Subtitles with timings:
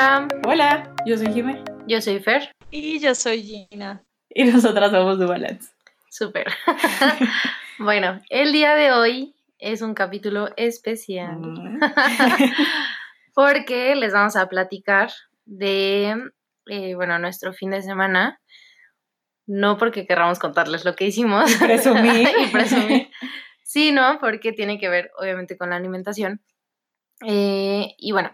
[0.00, 2.56] Hola, Hola, yo soy Jime yo soy Fer.
[2.70, 4.02] Y yo soy Gina.
[4.30, 5.72] y nosotras somos Dubalance.
[6.08, 6.46] Súper.
[7.78, 11.80] bueno, el día de hoy es un capítulo especial Mm.
[13.34, 15.10] porque les vamos a platicar
[15.44, 16.16] de,
[16.64, 18.40] eh, bueno, nuestro fin de semana.
[19.46, 21.54] No porque querramos contarles lo que hicimos.
[21.56, 22.26] Presumir.
[22.42, 23.10] y presumir.
[23.64, 26.40] sino porque tiene que ver, obviamente, con la alimentación.
[27.26, 28.30] Eh, y bueno,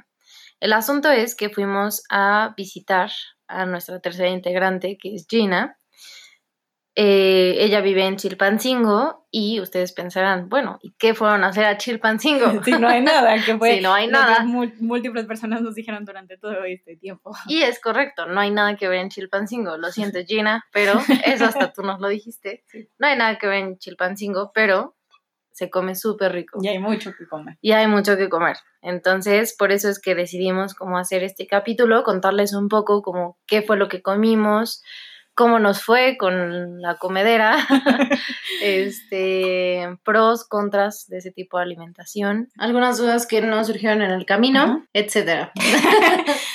[0.67, 3.13] el asunto es que fuimos a visitar
[3.47, 5.79] a nuestra tercera integrante, que es Gina.
[6.97, 11.77] Eh, ella vive en Chilpancingo y ustedes pensarán, bueno, ¿y qué fueron a hacer a
[11.79, 12.47] Chilpancingo?
[12.65, 14.43] Sí, no hay nada, que fue Sí, no hay nada.
[14.43, 17.31] múltiples personas nos dijeron durante todo este tiempo.
[17.47, 19.77] Y es correcto, no hay nada que ver en Chilpancingo.
[19.77, 22.65] Lo siento, Gina, pero eso hasta tú nos lo dijiste.
[22.99, 24.96] No hay nada que ver en Chilpancingo, pero
[25.57, 26.59] se come súper rico.
[26.63, 27.57] Y hay mucho que comer.
[27.63, 28.59] y hay mucho que comer.
[28.83, 33.63] Entonces, por eso es que decidimos cómo hacer este capítulo, contarles un poco como qué
[33.63, 34.83] fue lo que comimos,
[35.33, 37.57] cómo nos fue con la comedera,
[38.63, 44.27] este, pros, contras de ese tipo de alimentación, algunas dudas que nos surgieron en el
[44.27, 44.87] camino, Ajá.
[44.93, 45.53] etcétera.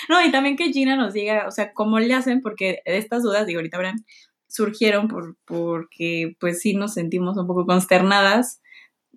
[0.10, 3.46] No, y también que Gina nos diga, o sea, cómo le hacen, porque estas dudas,
[3.46, 4.04] digo, ahorita verán,
[4.48, 8.62] surgieron por, porque pues sí nos sentimos un poco consternadas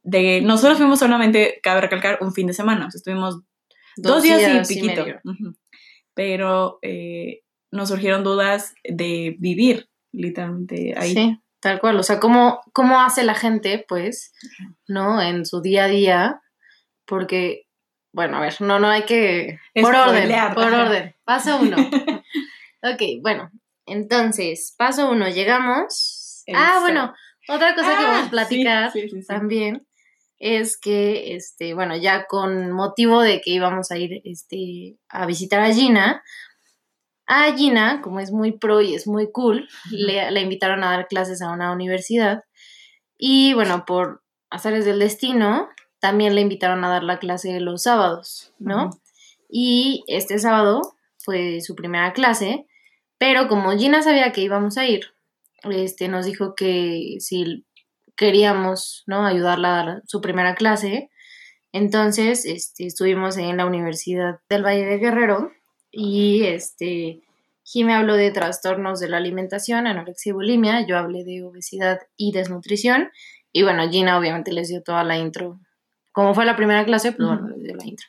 [0.04, 3.40] de, nosotros fuimos solamente, cabe recalcar, un fin de semana, o sea, estuvimos
[3.96, 5.06] dos, días, y piquito,
[6.14, 11.14] pero eh, nos surgieron dudas de vivir literalmente ahí.
[11.14, 11.98] Sí, tal cual.
[11.98, 14.32] O sea, ¿cómo, cómo hace la gente, pues,
[14.86, 15.20] ¿no?
[15.20, 16.40] En su día a día.
[17.06, 17.66] Porque,
[18.12, 19.58] bueno, a ver, no, no hay que.
[19.74, 20.84] Por orden, por ajá.
[20.84, 21.16] orden.
[21.24, 21.76] Paso uno.
[22.82, 23.50] ok, bueno.
[23.86, 26.44] Entonces, paso uno, llegamos.
[26.54, 27.12] Ah, bueno,
[27.48, 29.26] otra cosa que Ah, vamos a platicar sí, sí, sí, sí.
[29.26, 29.86] también
[30.44, 35.60] es que, este, bueno, ya con motivo de que íbamos a ir este, a visitar
[35.60, 36.22] a Gina,
[37.26, 41.40] a Gina, como es muy pro y es muy cool, le, invitaron a dar clases
[41.40, 42.44] a una universidad
[43.16, 48.52] y, bueno, por azares del destino, también le invitaron a dar la clase los sábados,
[48.58, 48.90] ¿no?
[49.48, 50.82] Y este sábado
[51.16, 52.66] fue su primera clase,
[53.16, 55.14] pero como Gina sabía que íbamos a ir,
[55.62, 57.64] este, nos dijo que si
[58.16, 59.26] queríamos, ¿no?
[59.26, 61.10] Ayudarla a dar su primera clase.
[61.72, 65.50] Entonces, este, estuvimos en la Universidad del Valle de Guerrero
[65.90, 67.22] y, este,
[67.64, 72.32] Jime habló de trastornos de la alimentación, anorexia y bulimia, yo hablé de obesidad y
[72.32, 73.10] desnutrición
[73.52, 75.60] y, bueno, Gina obviamente les dio toda la intro.
[76.12, 78.06] Como fue la primera clase, pues, bueno, les dio la intro.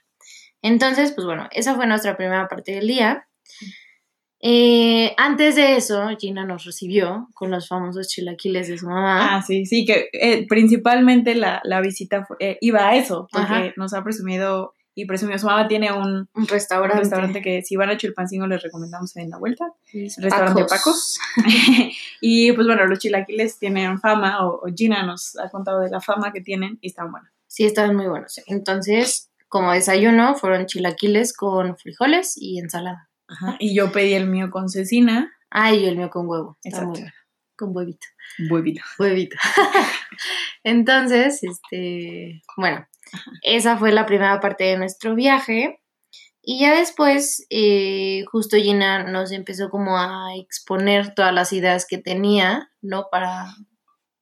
[0.61, 3.27] Entonces, pues, bueno, esa fue nuestra primera parte del día.
[4.41, 9.35] Eh, antes de eso, Gina nos recibió con los famosos chilaquiles de su mamá.
[9.37, 13.45] Ah, sí, sí, que eh, principalmente la, la visita fue- eh, iba a eso, porque
[13.47, 13.73] Ajá.
[13.77, 16.99] nos ha presumido y presumió su mamá tiene un, un un restaurante.
[16.99, 21.19] restaurante que si van a Chilpancingo les recomendamos en la vuelta, restaurante Pacos.
[22.21, 25.99] y pues bueno, los chilaquiles tienen fama, o, o Gina nos ha contado de la
[26.01, 27.29] fama que tienen y están buenos.
[27.47, 28.39] Sí, estaban muy buenos.
[28.47, 33.09] Entonces, como desayuno, fueron chilaquiles con frijoles y ensalada.
[33.27, 33.55] Ajá.
[33.59, 36.57] Y yo pedí el mío con cecina, Ay, y el mío con huevo.
[36.63, 36.99] Está Exacto.
[36.99, 37.11] muy.
[37.55, 38.07] Con huevito.
[38.49, 38.81] huevito.
[38.99, 39.37] Huevito.
[40.63, 42.85] Entonces, este, bueno,
[43.41, 45.81] esa fue la primera parte de nuestro viaje.
[46.41, 51.97] Y ya después, eh, justo Gina nos empezó como a exponer todas las ideas que
[51.99, 53.07] tenía, ¿no?
[53.09, 53.55] Para,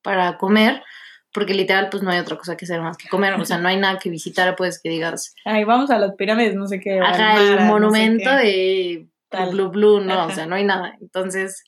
[0.03, 0.83] para comer,
[1.33, 3.33] porque literal, pues no hay otra cosa que hacer más que comer.
[3.33, 6.55] O sea, no hay nada que visitar, pues que digas, Ay, vamos a las pirámides,
[6.55, 6.99] no sé qué.
[6.99, 9.49] Ajá, el no sé monumento de Tal.
[9.51, 10.25] Blue Blue, no, Ajá.
[10.27, 10.95] o sea, no hay nada.
[11.01, 11.63] Entonces,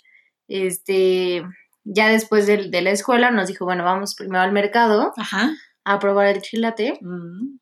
[0.48, 1.44] este,
[1.84, 5.52] ya después del- de, la escuela nos dijo, bueno, vamos primero al mercado Ajá.
[5.84, 7.00] a probar el chilate.
[7.02, 7.58] Mm.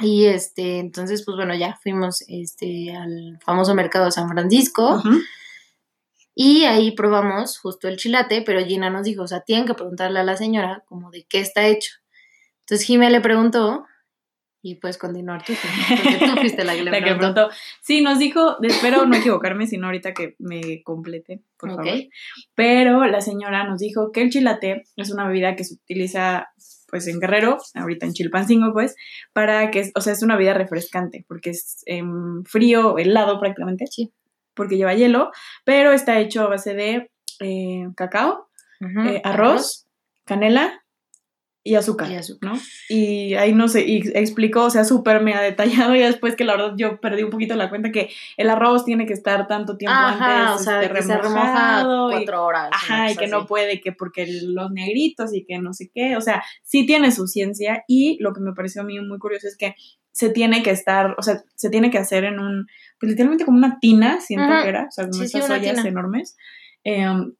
[0.00, 5.18] Y este, entonces, pues bueno, ya fuimos este, al famoso mercado de San Francisco Ujú.
[6.40, 10.20] Y ahí probamos justo el chilate, pero Gina nos dijo, o sea, tienen que preguntarle
[10.20, 11.90] a la señora como de qué está hecho.
[12.60, 13.84] Entonces Jimé le preguntó
[14.62, 15.52] y puedes continuar tú,
[15.88, 17.32] porque tú fuiste la que le La que preguntó.
[17.34, 17.56] preguntó.
[17.82, 21.76] Sí, nos dijo, espero no equivocarme, sino ahorita que me complete, por Ok.
[21.84, 22.00] favor.
[22.54, 26.50] Pero la señora nos dijo que el chilate es una bebida que se utiliza
[26.88, 28.94] pues en Guerrero, ahorita en Chilpancingo, pues,
[29.32, 34.12] para que, o sea, es una bebida refrescante, porque es em, frío, helado prácticamente, Sí.
[34.58, 35.30] Porque lleva hielo,
[35.64, 37.10] pero está hecho a base de
[37.40, 38.50] eh, cacao,
[38.80, 39.86] eh, arroz,
[40.26, 40.84] canela
[41.64, 42.52] y azúcar, Y azúcar.
[42.52, 42.60] ¿no?
[42.88, 46.56] Y ahí no sé, y explicó, o sea, súper mega detallado y después que la
[46.56, 49.94] verdad yo perdí un poquito la cuenta que el arroz tiene que estar tanto tiempo
[49.96, 52.70] Ajá, antes o sea, este, que se remoja remojado cuatro horas.
[52.72, 56.20] Ajá, y que no puede, que porque los negritos y que no sé qué, o
[56.20, 59.56] sea, sí tiene su ciencia y lo que me pareció a mí muy curioso es
[59.56, 59.74] que
[60.10, 62.66] se tiene que estar, o sea, se tiene que hacer en un,
[62.98, 64.62] pues literalmente como una tina, siento Ujú.
[64.62, 65.88] que era, o sea, como Sí, estas ollas tina.
[65.88, 66.36] enormes,
[66.82, 67.34] em,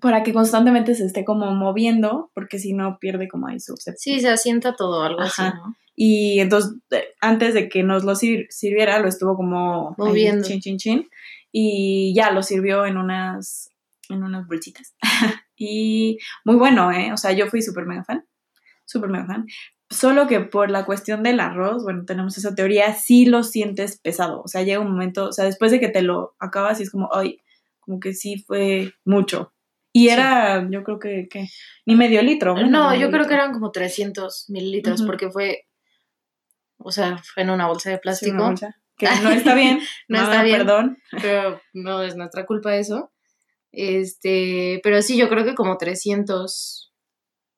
[0.00, 4.20] para que constantemente se esté como moviendo, porque si no pierde como ahí su Sí,
[4.20, 5.48] se asienta todo, algo Ajá.
[5.48, 5.74] así, ¿no?
[5.98, 10.46] y entonces, eh, antes de que nos lo sir- sirviera, lo estuvo como ahí, Moviendo.
[10.46, 11.08] chin, chin, chin.
[11.52, 13.70] Y ya lo sirvió en unas,
[14.10, 14.94] en unas bolsitas.
[15.56, 17.12] y muy bueno, ¿eh?
[17.14, 18.26] O sea, yo fui súper mega fan.
[18.84, 19.46] Súper mega fan.
[19.88, 24.42] Solo que por la cuestión del arroz, bueno, tenemos esa teoría, sí lo sientes pesado.
[24.42, 26.90] O sea, llega un momento, o sea, después de que te lo acabas y es
[26.90, 27.40] como, ay,
[27.80, 29.54] como que sí fue mucho.
[29.98, 30.08] Y Sí.
[30.10, 31.48] era, yo creo que, que
[31.86, 32.54] ni medio litro.
[32.66, 35.62] No, medio yo creo que eran como 300 mililitros porque fue,
[36.78, 38.34] o sea, fue en una bolsa de Sí, plástico.
[38.36, 38.76] una bolsa.
[38.98, 39.80] Que no está bien.
[40.08, 40.58] No está bien.
[40.58, 40.98] Perdón.
[41.22, 43.12] pero no es nuestra culpa eso.
[43.72, 46.92] Este, pero sí, yo creo que como 300.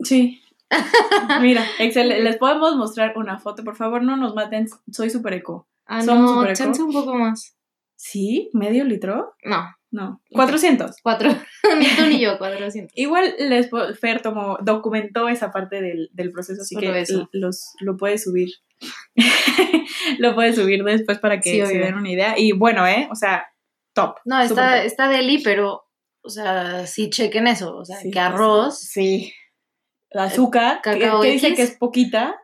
[0.05, 0.40] Sí.
[1.40, 2.23] Mira, excelente.
[2.23, 4.67] Les podemos mostrar una foto, por favor, no nos maten.
[4.93, 5.69] Soy super eco.
[5.87, 6.85] Ah, Somos no, súper eco.
[6.85, 7.56] un poco más.
[7.96, 8.50] ¿Sí?
[8.52, 9.35] ¿Medio litro?
[9.44, 10.20] No, No.
[10.32, 10.96] 400.
[11.02, 11.31] cuatro.
[11.79, 12.93] ni tú ni yo, 400.
[12.94, 17.29] Igual les Fer tomó, documentó esa parte del, del proceso, así Solo que eso.
[17.32, 18.50] los, lo puede subir.
[20.19, 22.35] lo puede subir después para que Sí, se den una idea.
[22.38, 23.08] Y bueno, ¿eh?
[23.11, 23.46] O sea,
[23.94, 24.17] top.
[24.25, 24.87] No, está, top.
[24.87, 25.85] está deli, pero,
[26.23, 27.76] o sea, sí chequen eso.
[27.76, 28.79] O sea, Sí, que arroz.
[28.79, 29.32] Sí.
[30.11, 32.37] El azúcar, que, Cacao que dice que es poquita,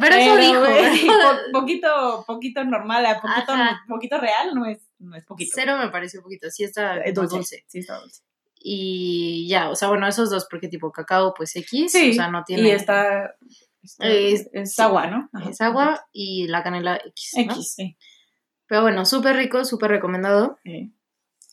[0.00, 0.60] Pero eso dijo.
[0.62, 3.82] po- poquito, poquito normal, poquito, Ajá.
[3.88, 5.50] poquito real, no es, no es poquito.
[5.54, 6.48] Cero me pareció poquito.
[6.50, 7.36] Sí está Es como dulce.
[7.36, 7.64] dulce.
[7.68, 8.22] Sí, está dulce.
[8.64, 11.90] Y ya, o sea, bueno, esos dos, porque tipo cacao, pues X.
[11.92, 12.68] Sí, O sea, no tiene.
[12.68, 13.34] Y está,
[13.82, 15.28] está- Es- es, agua, ¿no?
[15.32, 15.50] Ajá.
[15.50, 17.32] Es agua y la canela X.
[17.36, 17.42] ¿no?
[17.54, 17.96] X, sí.
[18.68, 20.58] Pero bueno, súper rico, súper recomendado.
[20.62, 20.94] Sí.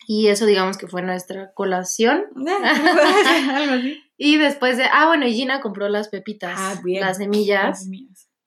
[0.08, 2.26] Y eso digamos que fue nuestra colación.
[2.36, 4.02] Algo así.
[4.22, 7.00] Y después de, ah, bueno, y Gina compró las pepitas, Ah, bien.
[7.00, 7.90] las semillas, Las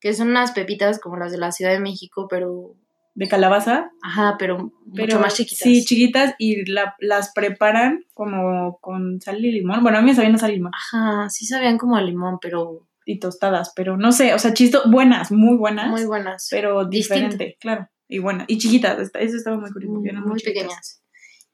[0.01, 2.75] que son unas pepitas como las de la Ciudad de México, pero,
[3.15, 5.63] De calabaza, ajá, pero, pero mucho más chiquitas.
[5.65, 9.83] Sí, chiquitas y la- las preparan como con sal y limón.
[9.83, 10.73] Bueno, a mí me sabían a sal y limón.
[10.75, 14.83] Ajá, sí sabían como a limón, pero Y tostadas, pero no sé, o sea, chisto,
[14.87, 15.89] buenas, muy buenas.
[15.91, 16.49] muy buenas.
[16.51, 17.15] pero Distinto.
[17.25, 17.89] diferente, claro.
[18.09, 18.45] Y buenas.
[18.49, 19.95] Y chiquitas, eso estaba muy curioso.
[19.99, 21.03] muy, eran muy pequeñas.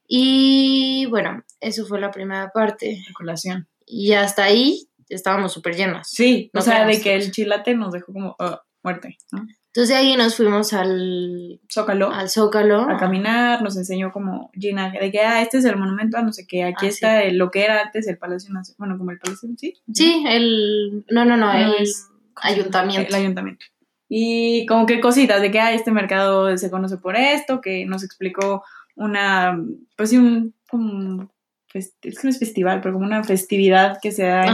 [0.07, 2.85] Y bueno, eso fue la primera parte.
[3.07, 3.67] De colación.
[3.91, 6.07] Y hasta ahí estábamos súper llenas.
[6.11, 9.47] Sí, No o sea, de que el chilate nos dejó como ah, muerte, ¿no?
[9.71, 12.11] Entonces de ahí nos fuimos al, Zócalo.
[12.11, 12.81] al Zócalo.
[12.89, 16.33] a caminar, nos enseñó como Gina, de que, ah, este es el monumento, a no
[16.33, 19.11] sé qué, aquí Ah, está el- lo que era antes el Palacio Nacional, bueno, como
[19.11, 19.75] el Palacio, ¿sí?
[19.93, 21.05] Sí, el...
[21.09, 23.09] No, no, no, el es- ayuntamiento.
[23.09, 23.65] El ayuntamiento.
[24.07, 28.03] Y como que cositas de que, ah, este mercado se conoce por esto, que nos
[28.03, 28.63] explicó
[28.95, 29.59] una,
[29.95, 31.31] pues sí, un, como, un
[31.73, 34.45] es que no es festival, pero como una festividad que se da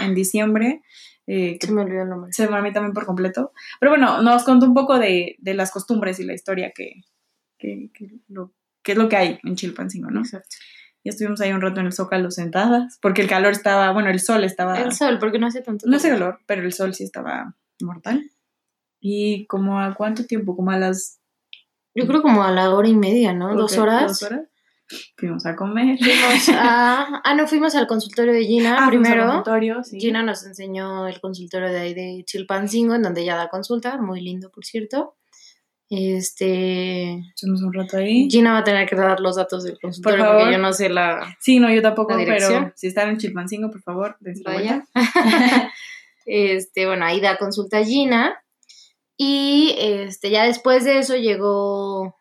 [0.00, 0.82] en, en diciembre,
[1.26, 2.32] eh, que Se me olvidó el nombre.
[2.32, 3.52] se me a mí también por completo.
[3.80, 7.02] Pero bueno, nos contó un poco de, de las costumbres y la historia que,
[7.58, 10.20] que, que lo, que es lo que hay en Chilpancingo, ¿no?
[10.20, 10.56] Exacto.
[11.02, 14.20] Y estuvimos ahí un rato en el Zócalo sentadas, porque el calor estaba, bueno, el
[14.20, 17.04] sol estaba, El sol, porque no hace tanto no hace calor, pero el sol sí
[17.04, 18.30] estaba mortal.
[19.00, 20.56] ¿Y como a cuánto tiempo?
[20.56, 21.20] Como a las
[21.94, 23.54] Yo creo como a la hora y media, ¿no?
[23.54, 24.06] Dos ok, horas.
[24.08, 24.48] dos horas.
[25.16, 25.98] Fuimos a comer.
[25.98, 27.20] Fuimos a...
[27.24, 29.24] Ah, no, fuimos al consultorio de Gina Ah, primero.
[29.26, 30.00] consultorio, sí.
[30.00, 34.20] Gina nos enseñó el consultorio de ahí de Chilpancingo, en donde ella da consulta, muy
[34.20, 35.16] lindo, por cierto.
[35.90, 37.18] Este...
[37.34, 38.28] Estuvimos un rato ahí.
[38.30, 40.40] Gina va a tener que dar los datos del consultorio favor.
[40.40, 41.36] porque yo no sé la...
[41.40, 44.84] Sí, no, yo tampoco, pero si están en Chilpancingo, por favor, dense Vaya.
[46.26, 48.40] este, bueno, ahí da consulta Gina.
[49.16, 52.16] Y este, ya después de eso llegó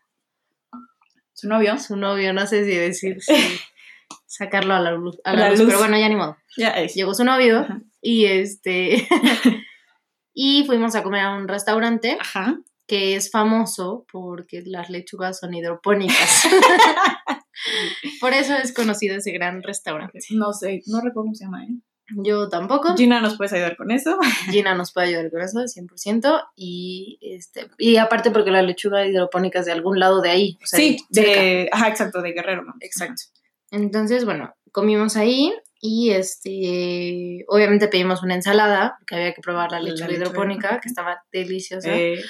[1.34, 1.78] Su novio.
[1.80, 3.34] su novio, no sé si decir, si
[4.28, 5.68] sacarlo a la luz, a la La luz, luz.
[5.68, 6.38] pero bueno, ya ni modo.
[6.58, 6.94] Ya es.
[6.96, 7.82] Llegó su novio Ajá.
[8.02, 9.08] y este
[10.34, 12.58] y fuimos a comer a un restaurante Ajá.
[12.88, 16.44] que es famoso porque las lechugas son hidropónicas.
[18.20, 20.20] Por eso es conocido ese gran restaurante.
[20.32, 21.70] No sé, no recuerdo cómo se llama, ¿eh?
[22.18, 22.96] Yo tampoco.
[22.96, 24.18] Gina, ¿nos puedes ayudar con eso?
[24.52, 26.44] Gina nos puede ayudar con eso, 100%.
[26.56, 30.58] Y, este, y aparte porque la lechuga hidropónica es de algún lado de ahí.
[30.62, 31.70] o sea, sí, de...
[31.72, 32.74] Ajá, exacto, de Guerrero, ¿no?
[32.82, 33.24] Exacto.
[33.72, 39.80] Entonces, bueno, comimos ahí y este, obviamente pedimos una ensalada, porque había que probar la
[39.80, 40.80] lechuga hidropónica.
[40.80, 41.90] que estaba deliciosa.
[41.90, 42.24] Eh,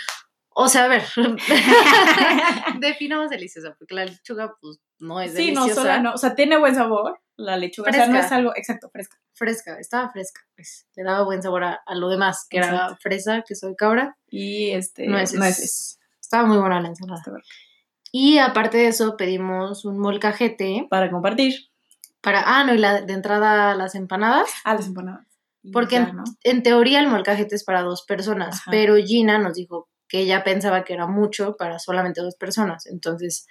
[0.55, 1.03] O sea, a ver,
[2.79, 5.81] definamos deliciosa, porque la lechuga, pues, no es Sí, no, deliciosa.
[5.81, 6.13] sola no.
[6.13, 7.89] O sea, tiene buen sabor la lechuga.
[7.89, 8.25] O sea, no Fresca.
[8.27, 9.17] es algo, exacto, fresca.
[9.33, 10.87] Fresca, estaba fresca, pues.
[10.95, 12.97] Le daba buen sabor a, a lo demás, que era Exacto.
[13.01, 15.37] fresa, queso de cabra, Y este, nueces.
[15.39, 15.99] nueces.
[16.21, 17.21] Estaba muy buena la ensalada.
[18.11, 21.53] Y aparte de eso, pedimos un molcajete Para compartir.
[22.21, 22.43] para.
[22.45, 24.49] Ah, no, y la, de entrada las empanadas.
[24.63, 25.25] Ah, las empanadas.
[25.71, 26.23] Porque ya, en, ¿no?
[26.43, 28.69] en teoría el molcajete es para dos personas, Ajá.
[28.71, 32.85] pero Gina nos dijo que ella pensaba que era mucho para solamente dos personas.
[32.85, 33.47] Entonces,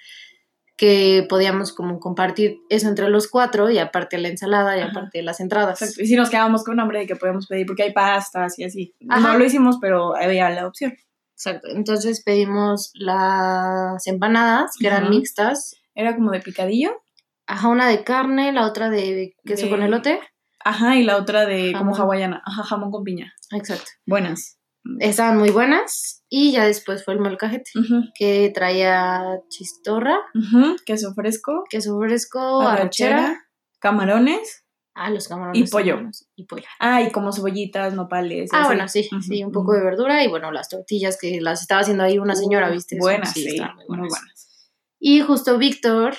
[0.83, 4.91] que podíamos como compartir eso entre los cuatro y aparte la ensalada y Ajá.
[4.91, 5.81] aparte las entradas.
[5.81, 6.03] Exacto.
[6.03, 8.93] Y si nos quedamos con hambre de que podemos pedir, porque hay pastas y así.
[9.09, 9.21] Ajá.
[9.33, 10.93] No lo hicimos, pero había la opción.
[11.37, 11.69] Exacto.
[11.71, 15.77] Entonces pedimos las empanadas, que eran mixtas.
[15.95, 16.91] Era como de picadillo.
[17.47, 20.19] Ajá, una de carne, la otra de queso De- con elote.
[20.65, 22.43] Ajá, y la otra de como hawaiana.
[22.45, 23.33] Ajá, jamón con piña.
[23.53, 23.89] Exacto.
[24.05, 24.59] Buenas.
[25.01, 26.25] Estaban muy buenas.
[26.29, 30.19] Y ya después fue el molcajete, Ujú, que traía chistorra,
[30.87, 31.65] Queso fresco.
[31.69, 33.47] queso fresco, arrachera.
[33.79, 34.65] Camarones.
[34.95, 35.69] Ah, los camarones.
[35.69, 36.01] Y pollo.
[36.37, 36.65] Y pollo.
[36.79, 38.51] Ah, y como cebollitas, nopales.
[38.53, 38.67] Ah, así.
[38.67, 42.05] bueno, sí, sí, un poco de verdura y bueno, las tortillas que las estaba haciendo
[42.05, 42.97] ahí una señora, Uh, ¿viste?
[42.99, 43.59] Buenas, sí,
[43.89, 44.71] muy buenas.
[45.01, 46.15] Y justo Víctor,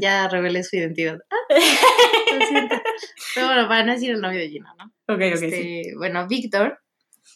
[0.00, 1.18] ya revelé su identidad.
[2.30, 2.76] Ah, lo siento.
[3.34, 4.84] Pero bueno, para no decir el novio de Gina, ¿no?
[5.12, 5.82] Ok, ok, Este, sí.
[5.96, 6.78] Bueno, Víctor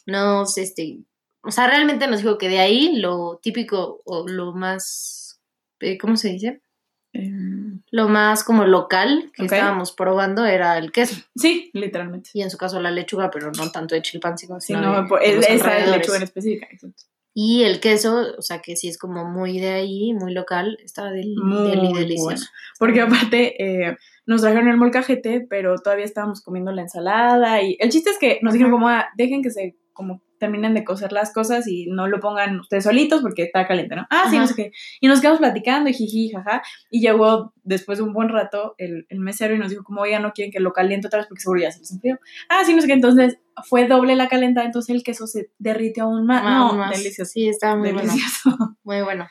[0.05, 0.99] nos, este,
[1.43, 5.39] o sea, realmente nos dijo que de ahí lo típico o lo más,
[5.79, 6.61] eh, ¿cómo se dice?
[7.15, 11.15] Em, Lo más como local que estábamos probando era el queso.
[11.35, 12.31] sí, literalmente.
[12.33, 15.07] Y en su caso la lechuga, pero no tanto de Chilpancingo, Sí, sino no, de-
[15.07, 16.67] por- de los esa es lechuga en específica.
[16.71, 17.03] exacto.
[17.35, 21.09] Y el queso, o sea, que sí es como muy de ahí, muy local, está
[21.11, 22.45] del, Muy deli delicioso.
[22.77, 27.89] Porque aparte eh, nos trajeron el molcajete, pero todavía estábamos comiendo la ensalada y el
[27.89, 31.31] chiste es que nos dijeron como, ah, dejen que se como terminen de cocer las
[31.31, 34.05] cosas y no lo pongan ustedes solitos porque está caliente, ¿no?
[34.09, 34.71] Ah, sí, no sé qué.
[34.99, 36.61] Y nos quedamos platicando y jiji, jaja.
[36.89, 40.19] Y llegó después de un buen rato el, el mesero y nos dijo como, oiga,
[40.19, 42.19] no quieren que lo caliente otra vez porque seguro ya se les enfrió.
[42.49, 42.93] Ah, sí, no sé qué.
[42.93, 46.43] Entonces fue doble la calentada, entonces el queso se derritió aún más.
[46.43, 46.97] Más- no, más.
[46.97, 47.31] delicioso.
[47.31, 48.09] Sí, estaba muy bueno.
[48.11, 48.57] delicioso.
[48.83, 49.27] Muy bueno.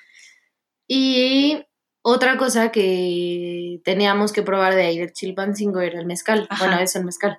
[0.89, 1.59] Y
[2.03, 6.47] otra cosa que teníamos que probar de ahí de Chilpancingo era el mezcal.
[6.51, 6.67] Ajá.
[6.67, 7.39] Bueno, es el mezcal.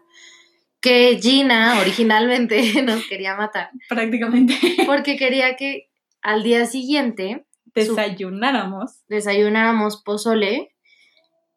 [0.84, 4.54] Que Gina originalmente nos quería matar Prácticamente
[4.86, 5.90] porque quería que
[6.22, 9.04] al día siguiente desayunáramos.
[9.08, 10.76] desayunáramos pozole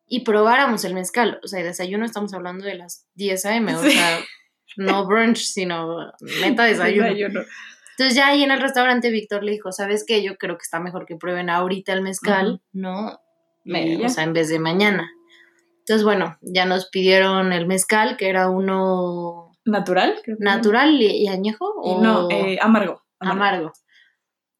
[0.08, 1.40] y probáramos el mezcal.
[1.44, 3.90] O sea, desayuno estamos hablando de las 10 a.m., o Sí.
[3.90, 4.20] sea,
[4.76, 7.04] no brunch, sino neta desayuno.
[7.08, 7.40] Desayuno.
[7.98, 10.22] Entonces ya ahí en el restaurante Víctor le dijo, ¿sabes qué?
[10.22, 12.60] Yo creo que está mejor que prueben ahorita el mezcal.
[12.72, 13.18] ¿no?
[13.64, 15.10] Me- o sea, en vez de mañana.
[15.86, 21.06] Entonces, bueno, ya nos pidieron el mezcal, que era uno Natural, creo que natural y,
[21.24, 23.02] y añejo o no, eh, amargo.
[23.20, 23.72] amargo.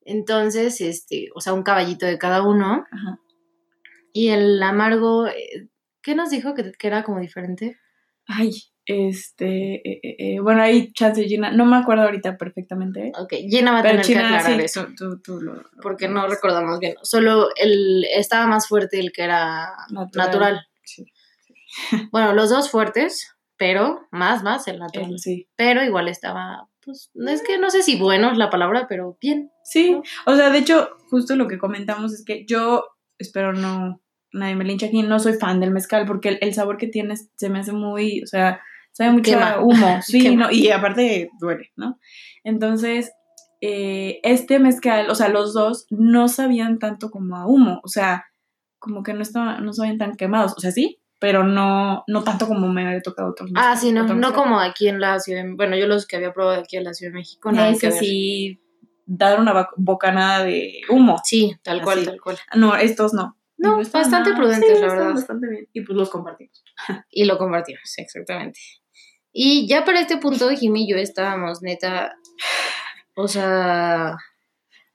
[0.04, 2.85] Entonces, este, o sea, un caballito de cada uno.
[2.90, 3.18] Ajá.
[4.12, 5.68] Y el amargo, eh,
[6.02, 6.54] ¿qué nos dijo?
[6.54, 7.76] ¿Que, que era como diferente?
[8.28, 8.52] Ay,
[8.87, 13.73] este, eh, eh, eh, bueno, ahí chance Gina, no me acuerdo ahorita perfectamente, Ok, Gina
[13.73, 14.87] va a tener que aclarar sí, eso.
[14.97, 16.95] tú, tú, tú lo, lo- Porque no recordamos bien.
[17.02, 20.26] Solo el, estaba más fuerte el que era Natural.
[20.26, 20.66] natural.
[20.85, 21.04] Sí.
[22.12, 25.12] Bueno, los dos fuertes, pero más, más el natural.
[25.12, 25.49] El- sí.
[25.56, 29.16] Pero igual estaba, pues, no es que no sé si bueno es la palabra, pero
[29.21, 29.50] bien.
[29.64, 30.02] Sí, ¿no?
[30.26, 32.85] o sea, de hecho, justo lo que comentamos es que yo,
[33.18, 34.00] espero no,
[34.33, 37.14] nadie me linche aquí, no soy fan del mezcal porque el, el sabor que tiene
[37.16, 38.61] se me hace muy, o sea,
[38.92, 39.52] sabe mucho Quema.
[39.52, 41.99] a humo, sí, no, y aparte duele, ¿no?
[42.45, 43.12] Entonces,
[43.61, 48.26] eh, este mezcal, o sea, los dos no sabían tanto como a humo, o sea,
[48.78, 52.47] como que no estaban, no sabían tan quemados, o sea, sí, pero no, no tanto
[52.47, 55.45] como me había tocado otros Ah, sí, no, no como aquí en la ciudad.
[55.45, 57.75] de- bueno, yo los que había probado aquí en la Ciudad de México, nada que
[57.77, 57.99] Ese ver.
[57.99, 58.61] sí,
[59.07, 61.17] dar una bocanada de humo.
[61.25, 62.07] Sí, tal cual, Así.
[62.09, 62.39] tal cual.
[62.55, 63.37] No, estos no.
[63.59, 65.15] No, bastante prudentes, sí, la verdad.
[65.15, 65.67] bastante bien.
[65.73, 66.63] Y pues los compartimos.
[67.11, 68.61] Y lo compartimos, exactamente.
[69.33, 72.15] Y ya para este punto, Jimmy y yo estábamos neta,
[73.15, 74.17] o sea,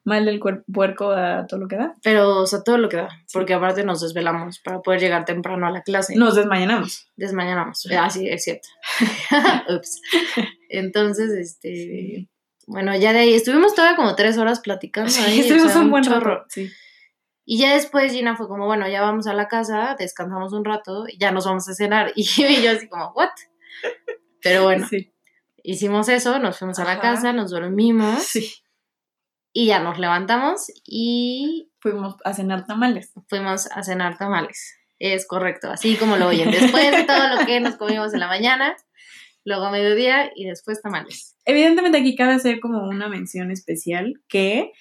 [0.03, 1.95] Mal del puerco a todo lo que da.
[2.03, 5.67] pero, o sea, todo lo que da, porque aparte nos desvelamos para poder llegar temprano
[5.67, 6.15] a la clase.
[6.15, 7.07] Nos desmañanamos.
[7.15, 7.87] Desmañanamos.
[7.95, 8.67] Ah, sí, es cierto.
[9.69, 10.01] Ups.
[10.69, 12.29] Entonces, este,
[12.65, 15.91] bueno, ya de ahí estuvimos todavía como tres horas platicando ahí, o estuvimos sea, un
[15.91, 16.45] buen chorro.
[16.49, 16.69] Sí.
[17.45, 21.05] Y ya después Gina fue como, bueno, ya vamos a la casa, descansamos un rato
[21.07, 22.11] y ya nos vamos a cenar.
[22.15, 22.23] Y
[22.61, 23.29] yo así como, ¿what?
[24.41, 25.11] Pero bueno, Sí.
[25.63, 28.51] hicimos eso, nos fuimos a la casa, nos dormimos Sí.
[29.53, 33.11] Y ya nos levantamos y Fuimos a cenar tamales.
[33.27, 34.77] fuimos a cenar tamales.
[34.99, 36.51] Es correcto, así como lo oyen.
[36.51, 38.75] Después de todo lo que nos comimos en la mañana,
[39.43, 41.35] luego a mediodía y después tamales.
[41.45, 44.71] Evidentemente aquí cabe hacer como una mención especial que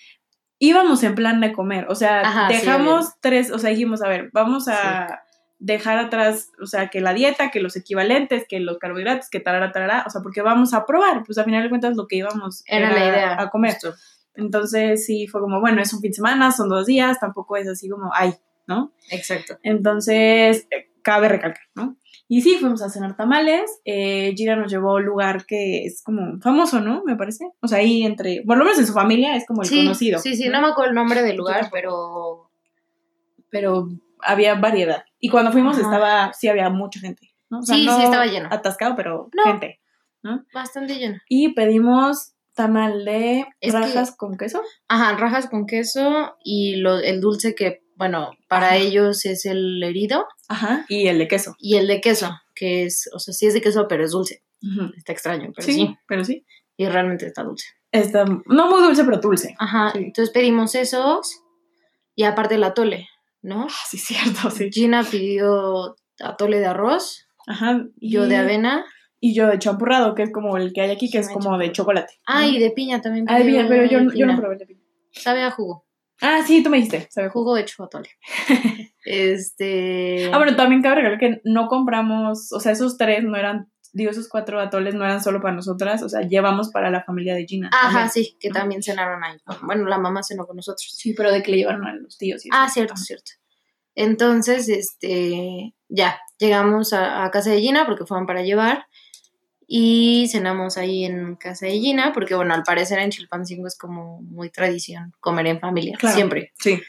[0.58, 4.08] íbamos en plan de comer, o sea, Ajá, sí, dejamos tres, o sea, dijimos, a
[4.08, 5.22] ver, vamos a
[5.58, 9.72] dejar atrás, o sea, que la dieta, que los equivalentes, que los carbohidratos, que tarara,
[9.72, 12.62] tarara, o sea, porque vamos a probar, pues a final de cuentas lo que íbamos
[12.66, 13.40] Era la idea.
[13.40, 13.72] a comer.
[13.72, 13.94] justo.
[14.34, 17.68] Entonces sí, fue como, bueno, es un fin de semana, son dos días, tampoco es
[17.68, 18.34] así como, ay,
[18.66, 18.92] ¿no?
[19.10, 19.58] Exacto.
[19.62, 21.96] Entonces, eh, cabe recalcar, ¿no?
[22.28, 23.80] Y sí, fuimos a cenar tamales.
[23.84, 27.02] Eh, Gira nos llevó a un lugar que es como famoso, ¿no?
[27.04, 27.50] Me parece.
[27.60, 30.20] O sea, ahí entre, por lo menos en su familia es como el sí, conocido.
[30.20, 32.50] Sí, sí, no me acuerdo el nombre del lugar, pero
[33.50, 33.88] Pero
[34.22, 35.04] había variedad.
[35.18, 35.82] Y cuando fuimos Ajá.
[35.82, 37.58] estaba, sí había mucha gente, ¿no?
[37.58, 38.48] O sea, Sí, no sí, estaba lleno.
[38.52, 39.42] Atascado, pero No.
[39.44, 39.80] gente.
[40.54, 41.18] bastante lleno.
[41.28, 44.62] Y pedimos tamal de Es que- rajas con queso.
[44.88, 48.76] Ajá, rajas con queso y lo, el dulce que, bueno, para Ajá.
[48.76, 50.84] ellos es el herido Ajá.
[50.88, 51.54] Y el de queso.
[51.58, 54.42] y el de queso, que es, o sea, sí es de queso, pero es dulce.
[54.96, 55.96] Está extraño, pero Sí, sí.
[56.06, 56.44] pero sí.
[56.76, 57.66] Y realmente está dulce.
[57.92, 59.54] Está, no muy dulce, pero dulce.
[59.58, 59.98] Ajá, Sí.
[59.98, 61.40] entonces pedimos esos
[62.14, 63.08] y aparte el atole,
[63.42, 63.66] ¿no?
[63.70, 64.70] Ah, sí, cierto, sí.
[64.70, 67.84] Gina pidió atole de arroz, Ajá.
[67.96, 68.84] yo de avena.
[69.22, 71.70] Y yo de champurrado, que es como el que hay aquí, que es como de
[71.72, 72.14] chocolate.
[72.26, 73.26] Ah, y de piña también.
[73.28, 74.36] Ay, pidió bien, pero yo, de yo no piña.
[74.38, 74.80] probé el de piña.
[75.12, 75.84] Sabe a jugo.
[76.22, 77.06] Ah, sí, tú me dijiste.
[77.10, 77.44] sabe a jugo.
[77.44, 78.08] Jugo hecho atole.
[79.04, 80.30] este.
[80.32, 84.10] Ah, bueno, también cabe recalcar que no compramos, o sea, esos tres no eran, digo,
[84.10, 87.46] esos cuatro atoles no eran solo para nosotras, o sea, llevamos para la familia de
[87.46, 87.70] Gina.
[87.72, 88.10] Ajá, también.
[88.10, 89.36] sí, que también cenaron ahí.
[89.62, 90.94] Bueno, la mamá cenó con nosotros.
[90.96, 92.44] Sí, pero de que le llevaron a los tíos.
[92.44, 92.56] y eso.
[92.58, 93.02] Ah, cierto, Ajá.
[93.02, 93.32] cierto.
[93.94, 98.86] Entonces, este, ya, llegamos a, a casa de Gina porque fueron para llevar
[99.72, 104.20] y cenamos ahí en casa de Gina porque, bueno, al parecer en Chilpancingo es como
[104.22, 106.16] muy tradición comer en familia, Claro.
[106.16, 106.52] siempre.
[106.58, 106.72] Sí.
[106.74, 106.82] O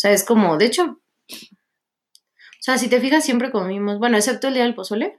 [0.00, 4.54] sea, es como, de hecho, o sea, si te fijas, siempre comimos, bueno, excepto el
[4.54, 5.18] día del pozole,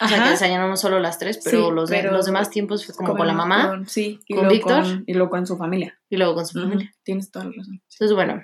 [0.00, 2.86] o sea, que desayunamos solo las tres, pero, Sí, los, de- pero los demás tiempos
[2.86, 4.84] fue como con la mamá con- sí, y con Víctor.
[5.04, 5.98] y luego con su familia.
[6.08, 6.94] y luego con su familia.
[7.02, 7.82] Tienes toda la razón.
[7.90, 8.40] Entonces, bueno,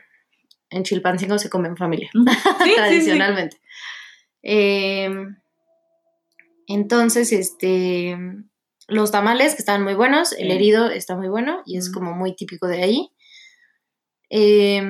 [0.70, 2.10] en Chilpancingo se come en familia.
[2.12, 2.75] Sí.
[2.76, 3.60] tradicionalmente.
[4.42, 5.08] Eh,
[6.68, 8.16] entonces, este,
[8.87, 12.37] los tamales que estaban muy buenos, el herido está muy bueno y es como muy
[12.37, 13.10] típico de ahí.
[14.30, 14.82] Eh,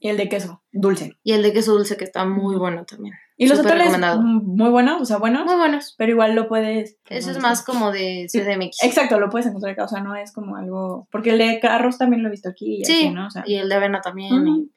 [0.00, 1.16] Y el de queso, dulce.
[1.22, 3.14] y el de queso dulce que está muy bueno también.
[3.36, 3.78] Y los Súper
[4.20, 5.94] muy buenos, o sea, buenos, Muy buenos.
[5.96, 6.98] pero igual lo puedes...
[7.08, 8.26] Eso es más como de.
[8.30, 8.82] CDMX.
[8.84, 11.08] Exacto, lo puedes encontrar acá, o sea, no es como algo...
[11.10, 13.26] Porque el de arroz también lo he visto aquí y Sí, así, ¿no?
[13.26, 14.46] O sea, y el de avena también.
[14.46, 14.70] Y.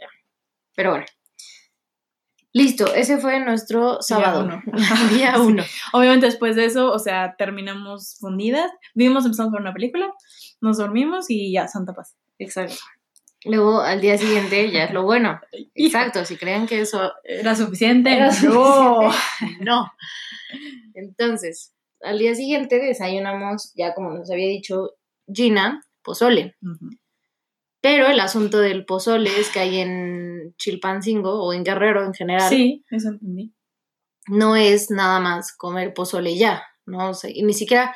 [0.75, 1.05] Pero bueno.
[2.55, 4.46] Listo, ese fue nuestro sábado.
[4.46, 4.61] uno.
[5.13, 5.41] Día Sí.
[5.41, 5.61] uno.
[5.91, 10.13] Obviamente después de eso, o sea, terminamos fundidas, vimos, empezamos ver una película,
[10.61, 12.15] nos dormimos y ya, santa paz.
[12.39, 12.77] Exacto.
[13.44, 15.41] Luego al día siguiente ya es lo bueno.
[15.74, 18.13] Exacto, si creen que eso Era suficiente.
[18.15, 19.11] Era no.
[19.59, 19.91] no.
[20.94, 24.91] Entonces, al día siguiente desayunamos, ya como nos había dicho
[25.27, 26.55] Gina, pozole.
[26.61, 26.89] Ujú.
[27.88, 32.50] Pero el asunto del pozole es que hay en Chilpancingo o en Guerrero en general,
[32.50, 33.54] Sí, eso entendí.
[34.28, 37.12] no es nada más comer pozole ya, ¿no?
[37.12, 37.96] O sea, y ni siquiera,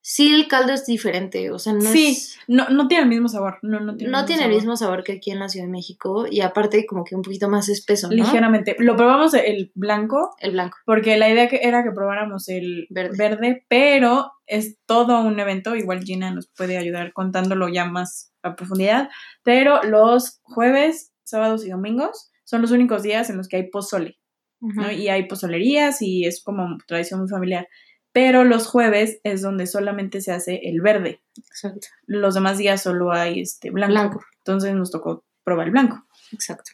[0.00, 3.28] sí el caldo es diferente, o sea, no Sí, es- No, no tiene el mismo
[3.28, 3.58] sabor.
[3.60, 6.26] No, no tiene, no tiene el mismo sabor que aquí en la Ciudad de México
[6.30, 8.14] y aparte como que un poquito más espeso, ¿no?
[8.14, 8.76] Ligeramente.
[8.78, 10.78] Lo probamos el blanco, El blanco.
[10.86, 13.16] porque la idea que era que probáramos el Verde.
[13.18, 13.66] verde.
[13.68, 15.76] pero es todo un evento.
[15.76, 19.10] Igual Gina nos puede ayudar contándolo ya más a profundidad.
[19.42, 24.18] Pero los jueves, sábados y domingos son los únicos días en los que hay pozole.
[24.60, 24.92] ¿no?
[24.92, 27.68] Y hay pozolerías y es como tradición muy familiar.
[28.12, 31.22] Pero los jueves es donde solamente se hace el verde.
[31.36, 31.88] Exacto.
[32.06, 33.92] Los demás días solo hay este blanco.
[33.92, 34.20] Blanco.
[34.38, 36.04] Entonces nos tocó probar el blanco.
[36.32, 36.72] Exacto.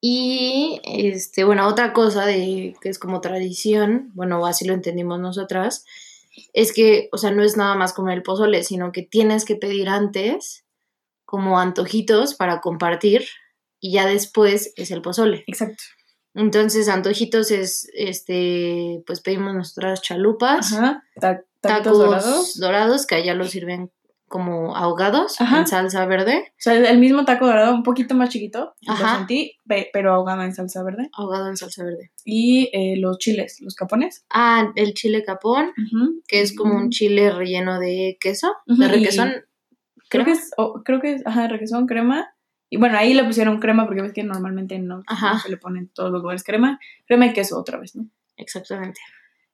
[0.00, 5.84] Y este, bueno, otra cosa de que es como tradición, bueno, así lo entendimos nosotras,
[6.52, 9.56] es que, o sea, no es nada más comer el pozole, sino que tienes que
[9.56, 10.64] pedir antes
[11.24, 13.26] como antojitos para compartir
[13.80, 15.44] y ya después es el pozole.
[15.46, 15.82] Exacto.
[16.34, 21.02] Entonces, antojitos es, este, pues pedimos nuestras chalupas, Ajá.
[21.20, 22.58] Ta- tacos dorados.
[22.58, 23.06] dorados.
[23.06, 23.90] que allá los sirven
[24.28, 25.58] como ahogados Ajá.
[25.60, 29.16] en salsa verde, O sea, el mismo taco dorado, un poquito más chiquito, lo Ajá.
[29.18, 29.56] sentí,
[29.92, 31.08] pero ahogado en salsa verde.
[31.12, 32.10] ahogado en salsa verde.
[32.24, 34.24] Y eh, los chiles, los capones.
[34.30, 35.72] Ah, el chile capón,
[36.28, 39.32] que es como un chile relleno de queso, de y- requesón.
[40.10, 42.28] Creo que es, o- creo que es, ajá, requesón, crema.
[42.70, 45.80] Y bueno, ahí le pusieron crema porque ves que normalmente no, no se le pone
[45.80, 46.78] en todos los lugares crema.
[47.06, 48.06] Crema y queso otra vez, ¿no?
[48.36, 49.00] Exactamente.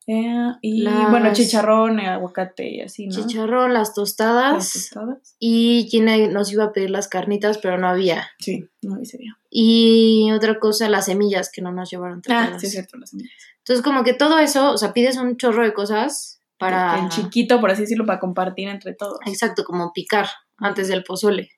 [0.06, 3.14] Eh, y Las- bueno, chicharrón, eh, aguacate y así, ¿no?
[3.14, 4.72] Chicharrón, las Las tostadas.
[4.72, 5.34] tostadas.
[5.38, 8.28] Y Gina nos iba a pedir las carnitas, pero no había.
[8.38, 9.38] Sí, no sería.
[9.50, 12.20] Y otra cosa, las semillas que no nos llevaron.
[12.20, 13.32] ¿te Ah, sí, es cierto, las semillas.
[13.58, 16.98] Entonces, como que todo eso, o sea, pides un chorro de cosas para.
[16.98, 19.18] En chiquito, por así decirlo, para compartir entre todos.
[19.26, 20.26] Exacto, como picar
[20.58, 21.48] antes del pozole.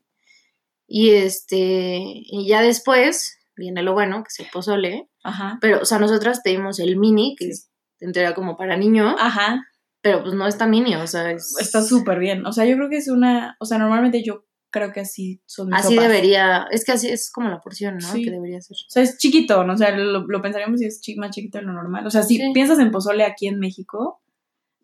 [0.86, 5.08] Y este, y ya después viene lo bueno, que es el pozole.
[5.24, 5.58] Ajá.
[5.60, 7.50] Pero, o sea, nosotras pedimos el mini, que Sí.
[7.50, 9.64] es en teoría como para niño, Ajá.
[10.02, 12.46] pero pues no está mini, o sea, es- Está súper bien.
[12.46, 13.56] O sea, yo creo que es una.
[13.60, 16.08] O sea, normalmente yo creo que así son mis así sopas.
[16.10, 18.12] debería, es que así es como la porción, ¿no?
[18.12, 18.22] Sí.
[18.24, 18.74] Que debería ser.
[18.74, 19.72] O sea, es chiquito, ¿no?
[19.72, 22.06] O sea, lo, lo pensaríamos si es chi- más chiquito de lo normal.
[22.06, 22.50] O sea, si Sí.
[22.52, 24.20] piensas en pozole aquí en México,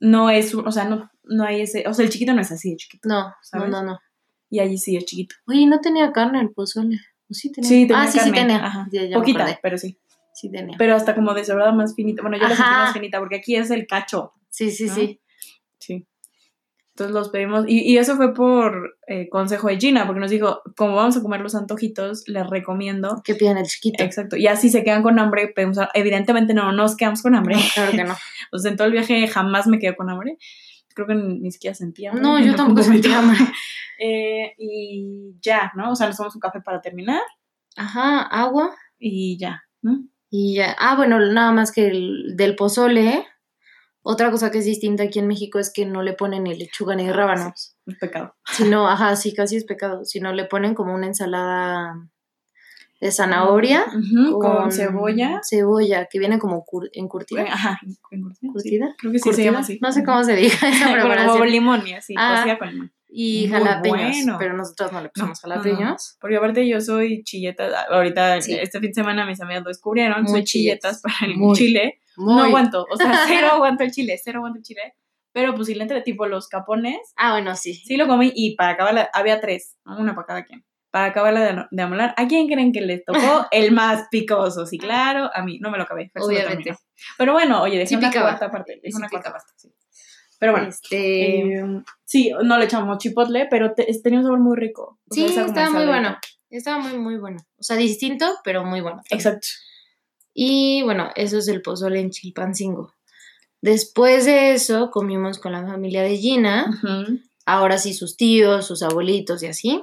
[0.00, 2.70] no es, o sea, no, no hay ese, o sea, el chiquito no es así
[2.70, 3.08] de chiquito.
[3.08, 3.70] No, no, ¿Sabes?
[3.70, 3.98] no, no.
[4.50, 5.34] Y allí sí es chiquito.
[5.46, 6.98] Oye, no tenía carne el pozole.
[7.30, 7.68] ¿O sí tenía?
[7.68, 8.32] Sí, tenía ah, sí, carne.
[8.32, 8.64] sí tenía.
[8.66, 8.88] Ajá.
[8.92, 9.98] Ya, ya Poquita, pero sí.
[10.34, 10.76] Sí tenía.
[10.78, 12.22] Pero hasta como deshebrada más finita.
[12.22, 14.32] Bueno, yo la sentí más finita porque aquí es el cacho.
[14.50, 14.94] sí, sí, ¿no?
[14.94, 15.20] sí.
[15.78, 16.06] Sí.
[16.94, 17.64] Entonces los pedimos.
[17.66, 21.22] Y, y eso fue por eh, consejo de Gina, porque nos dijo, como vamos a
[21.22, 23.22] comer los antojitos, les recomiendo.
[23.24, 24.04] Que piden el chiquito.
[24.04, 24.36] Exacto.
[24.36, 25.48] Y así se quedan con hambre.
[25.56, 27.56] pedimos- evidentemente no nos quedamos con hambre.
[27.56, 28.14] No, claro que no.
[28.52, 30.36] O sea, en todo el viaje jamás me quedé con hambre.
[30.94, 32.22] Creo que ni, siquiera sentía hambre.
[32.22, 33.38] No, yo tampoco sentía hambre.
[34.04, 35.92] Eh, y ya, ¿no?
[35.92, 37.20] O sea, nos tomamos un café para terminar
[37.76, 38.74] Ajá, agua.
[38.98, 40.02] y ya, ¿no?
[40.34, 40.74] Y ya.
[40.78, 43.26] Ah, bueno, nada más que el del pozole.
[44.00, 46.96] Otra cosa que es distinta aquí en México es que no le ponen ni lechuga
[46.96, 47.76] ni rábanos.
[47.86, 48.34] Es pecado.
[48.46, 50.04] Sino, ajá, sí, casi es pecado.
[50.06, 51.94] Sino le ponen como una ensalada
[52.98, 53.84] de zanahoria.
[54.40, 55.40] Con, cebolla.
[55.48, 57.42] Cebolla, que viene como cur- encurtida.
[57.42, 58.46] Ajá, encurtida, sí.
[58.48, 58.94] ¿Curtida?
[58.98, 59.78] Creo que sí se llama así.
[59.82, 61.50] No sé cómo se diga esa como preparación.
[61.50, 62.36] limón y así, Ah.
[62.38, 62.92] cocida con limón.
[63.14, 63.98] Y jalapeños.
[64.24, 64.36] bueno.
[64.38, 65.62] Pero nosotros no le pusimos No, no, no.
[65.64, 66.16] jalapeños.
[66.20, 68.54] Porque aparte yo soy chilleta, ahorita Sí.
[68.54, 71.02] este fin de semana mis amigas lo descubrieron, Muy soy chilletas.
[71.02, 71.54] para el Muy.
[71.56, 72.00] chile.
[72.16, 74.94] Muy- No aguanto, o sea, cero aguanto el chile, cero aguanto el chile.
[75.34, 77.72] Pero pues si le entre tipo los capones, Ah, bueno, sí.
[77.74, 79.98] sí lo comí y para acabarla, había tres, ¿no?
[79.98, 80.64] una para cada quien.
[80.90, 83.14] Para acabarla de, de amolar, ¿a quién creen que les tocó
[83.50, 84.66] el más picoso?
[84.66, 86.10] Sí, claro, a mí, no me lo acabé.
[86.14, 86.74] Lo Obviamente.
[87.16, 88.28] Pero bueno, oye, dejé Sí una picaba.
[88.30, 89.38] cuarta parte, dejé Sí una cuarta picaba.
[89.38, 89.74] parte, sí.
[90.38, 91.54] Pero bueno, Este.
[91.60, 91.64] eh,
[92.12, 94.98] sí, no le echamos chipotle, pero te- tenía un sabor muy rico.
[95.10, 96.16] O sea, sí, estaba muy bueno.
[96.50, 97.38] Estaba muy, muy bueno.
[97.56, 99.00] O sea, distinto, pero muy bueno.
[99.10, 99.48] Exacto.
[100.34, 102.92] Y bueno, eso es el pozole en Chilpancingo.
[103.62, 106.66] Después de eso, comimos con la familia de Gina.
[107.46, 109.82] Ahora sí, sus tíos, sus abuelitos y así.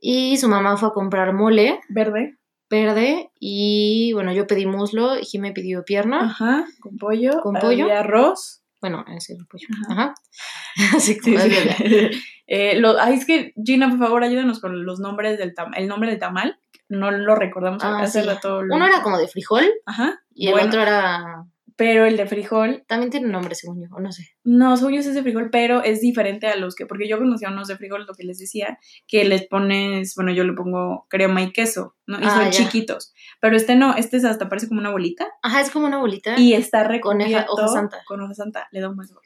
[0.00, 2.36] Y su mamá fue a comprar mole Verde.
[2.68, 3.30] verde.
[3.38, 6.24] Y bueno, yo pedí muslo y Jimé pidió pierna.
[6.24, 7.40] Ajá, con pollo.
[7.42, 7.84] ¿Con pollo?
[7.84, 8.61] había arroz.
[8.82, 9.66] Bueno, ese era el pollo.
[9.88, 10.02] Ajá.
[10.02, 10.96] Ajá.
[10.98, 11.50] Así Sí, como sí.
[11.54, 12.16] es.
[12.54, 15.80] Eh, lo- ay, es que, Gina, por favor, ayúdanos con los nombres del tamal.
[15.80, 16.58] El nombre del tamal.
[16.88, 18.26] No lo recordamos Ah, hace sí.
[18.28, 18.62] rato.
[18.62, 20.20] lo- Uno era como de frijol Ajá.
[20.34, 21.44] y el otro era.
[21.84, 24.28] Pero el de frijol, También tiene un nombre, según yo, o no sé.
[24.44, 27.48] no, según yo es de frijol, pero es diferente a los que, porque yo conocía
[27.48, 31.42] unos de frijol, lo que les decía, que les pones, bueno, yo le pongo crema
[31.42, 32.18] y queso, ¿no?
[32.20, 32.50] Y Ah, son ya.
[32.50, 33.12] chiquitos.
[33.40, 36.38] Pero este no, este es hasta parece como una bolita Ajá, es como una bolita.
[36.38, 37.98] y está Con hoja- recubierto hoja santa.
[38.06, 39.22] Con hoja santa, le da un buen sabor.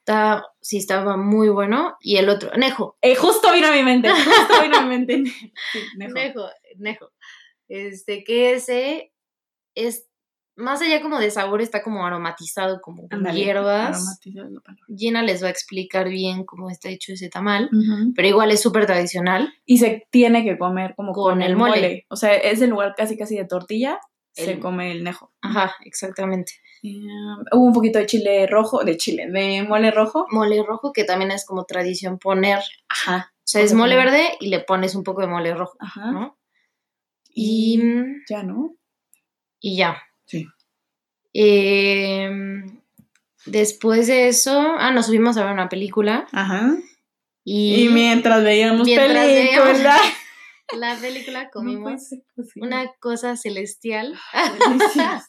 [0.00, 1.96] Está, sí, estaba muy bueno.
[2.00, 2.98] Y el otro, Nejo.
[3.00, 5.24] Eh, justo vino a mi mente, justo vino a mi mente.
[5.72, 6.12] Sí, Nejo.
[6.14, 7.10] Nejo, Nejo.
[7.68, 9.12] Este, que ese
[9.74, 10.06] es,
[10.56, 14.20] más allá como de sabor, está como aromatizado, como con hierbas.
[14.96, 17.68] Gina les va a explicar bien cómo está hecho ese tamal.
[18.14, 19.52] Pero igual es súper tradicional.
[19.64, 21.70] Y se tiene que comer como Con con, el mole.
[21.74, 22.06] mole.
[22.08, 23.98] O sea, es el lugar casi casi de tortilla,
[24.32, 25.32] se come el nejo.
[25.42, 26.52] Ajá, exactamente.
[26.82, 27.00] Eh,
[27.52, 30.26] hubo un poquito de chile rojo, de chile, de mole rojo.
[30.30, 32.60] Mole rojo, que también es como tradición poner.
[32.88, 33.32] Ajá.
[33.38, 36.10] O sea, es mole como- verde y le pones un poco de mole rojo, Ajá.
[36.12, 36.38] ¿no?
[37.36, 37.80] Y
[38.28, 38.74] ya, ¿no?
[39.60, 39.96] y ya.
[40.26, 40.46] Sí.
[41.32, 42.80] Em,
[43.46, 46.26] después de eso, ah, nos subimos a ver una película.
[46.32, 46.76] Ajá.
[47.44, 49.72] Y, Y, mientras veíamos mientras película.
[49.74, 49.82] veíamos
[50.72, 52.14] la película comimos
[52.56, 54.14] una cosa celestial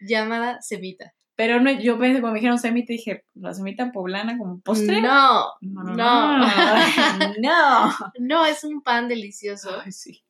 [0.00, 1.14] llamada semita.
[1.36, 5.02] Pero no, yo pensé, cuando me dijeron semita, dije, ¿la semita poblana como postre?
[5.02, 5.94] No, no, no.
[5.94, 6.38] no.
[6.38, 6.48] No.
[7.38, 7.94] no.
[8.18, 10.24] no, es un pan delicioso Ay, sí.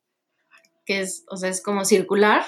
[0.84, 2.44] que es, o sea, es como circular.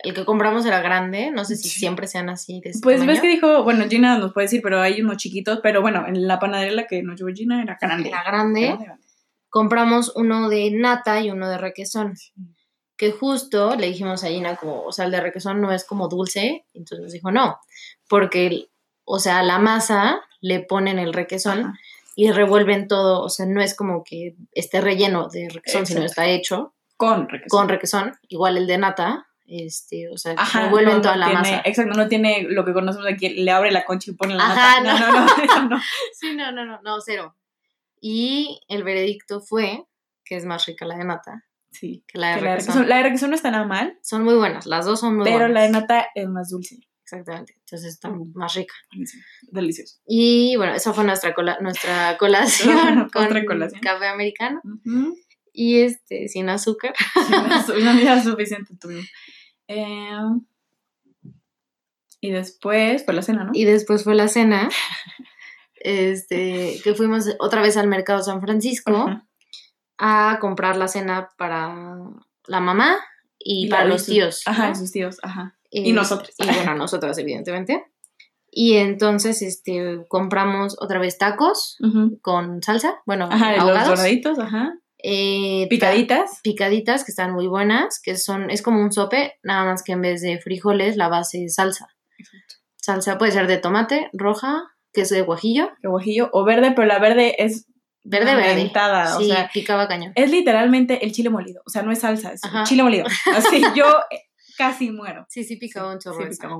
[0.00, 1.80] El que compramos era grande, no sé si Sí.
[1.80, 2.60] siempre sean así.
[2.60, 5.80] De Pues ves que dijo, bueno, Gina nos puede decir, pero hay unos chiquitos, pero
[5.82, 8.08] bueno, en la panadería la que nos llevó Gina era grande.
[8.08, 8.78] era grande.
[9.50, 12.14] Compramos uno de nata y uno de requesón.
[12.96, 16.08] que justo le dijimos a Gina como, o sea, el de requesón no es como
[16.08, 17.56] dulce, entonces nos dijo no,
[18.08, 18.70] porque,
[19.04, 21.74] o sea, a la masa le ponen el requesón Ajá.
[22.16, 26.26] y revuelven todo, o sea, no es como que esté relleno de requesón, sino está
[26.26, 27.48] hecho Con requesón.
[27.60, 31.26] con requesón, igual el de nata, este, o sea, Ajá, revuelven no, toda no la
[31.26, 31.62] tiene- masa.
[31.64, 34.80] Exacto, no tiene lo que conocemos aquí, le abre la concha y pone la Ajá,
[34.82, 34.98] nata.
[35.10, 35.26] no.
[35.26, 35.80] No, no, no, no.
[36.12, 37.34] Sí, no, no, no, no, cero.
[38.00, 39.84] Y el veredicto fue
[40.24, 42.04] que es más rica la de nata Sí.
[42.06, 42.88] que la de que la, de requesón.
[42.88, 45.38] la de requesón no está nada mal, Son muy buenas, las dos son muy pero
[45.38, 45.52] buenas.
[45.54, 46.78] la de nata es más dulce.
[47.02, 48.32] Exactamente, entonces está Mm.
[48.34, 48.74] más rica.
[49.50, 49.96] Delicioso.
[50.06, 53.80] Y bueno, esa fue nuestra, cola- nuestra colación con colación.
[53.80, 54.60] café americano.
[54.64, 55.14] Ujú.
[55.60, 56.94] y este, sin azúcar.
[57.76, 59.06] Una vida suficiente tuvimos.
[59.68, 60.10] Eh,
[62.20, 63.52] y después fue la cena, ¿no?
[63.54, 64.68] Y después fue la cena.
[65.80, 69.08] Este, que fuimos otra vez al mercado San Francisco
[69.96, 71.72] a comprar la cena para
[72.46, 72.96] la mamá
[73.38, 74.42] y, Y para los tíos.
[74.46, 74.72] Ajá, ¿no?
[74.72, 75.56] y sus tíos, ajá.
[75.70, 76.34] Eh, y nosotros.
[76.38, 77.84] Y bueno, nosotras, evidentemente.
[78.50, 81.76] Y entonces, este, compramos otra vez tacos
[82.22, 83.98] con salsa, bueno, Ajá, y los ahogados.
[83.98, 84.74] doraditos, ajá.
[85.02, 86.40] Eh, ta- Picaditas.
[86.42, 90.02] Picaditas que están muy buenas, que son, es como un sope, nada más que en
[90.02, 91.88] vez de frijoles, la base es salsa.
[92.76, 96.30] Salsa puede ser de tomate, roja, que es de guajillo, Que guajillo.
[96.32, 97.66] O verde, pero la verde es
[98.04, 98.70] verde, verde.
[99.16, 100.12] O sea, picaba cañón.
[100.14, 101.62] Es literalmente el chile molido.
[101.66, 102.64] O sea, no es salsa, es Ajá.
[102.64, 103.06] chile molido.
[103.34, 104.22] Así yo eh,
[104.56, 105.26] casi muero.
[105.28, 106.22] Sí, sí, picaba un chorro.
[106.24, 106.56] Sí, picaba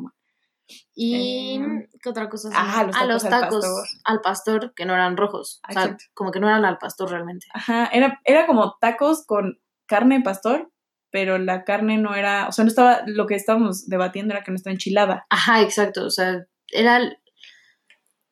[0.95, 2.51] Y, Eh, ¿qué otra cosa?
[2.55, 3.87] ah, los tacos los al tacos pastor.
[4.05, 5.61] al pastor que no eran rojos.
[5.69, 7.47] O sea, como que no eran al pastor realmente.
[7.55, 10.71] Ajá, era, era como tacos con carne de pastor,
[11.11, 14.51] pero la carne no era, o sea, no estaba, lo que estábamos debatiendo era que
[14.51, 15.25] no estaba enchilada.
[15.31, 16.05] Ajá, exacto.
[16.05, 16.99] O sea, era.
[16.99, 17.17] el-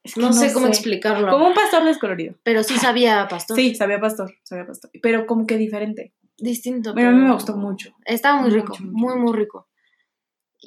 [0.02, 1.30] Es que No, sé cómo explicarlo.
[1.32, 2.34] Como un pastor descolorido.
[2.44, 3.56] Pero sí sabía a pastor.
[3.58, 6.12] Sí, sabía pastor, sabía pastor, pero como que diferente.
[6.38, 6.94] Distinto.
[6.94, 7.90] Pero a mí me gustó mucho.
[8.04, 8.74] Estaba muy rico.
[8.74, 9.68] mucho, muy, muy rico.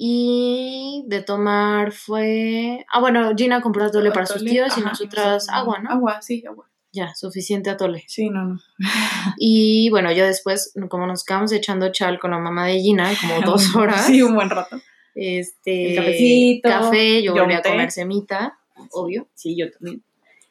[0.02, 2.86] Y de tomar fue.
[2.90, 5.90] Ah, bueno, Gina compró atole para sus tíos y nosotras agua, ¿no?
[5.90, 6.70] Agua, sí, agua.
[6.90, 8.04] Ya, suficiente atole.
[8.08, 8.60] Sí, no, no.
[9.36, 13.42] Y bueno, yo después, como nos quedamos echando chal con la mamá de Gina, como
[13.52, 14.06] dos horas.
[14.06, 14.80] Sí, un buen rato.
[15.14, 15.90] Este.
[15.90, 18.58] El cafecito, Café, yo yo volví a comer semita,
[18.92, 19.28] obvio.
[19.34, 20.02] Sí, yo también.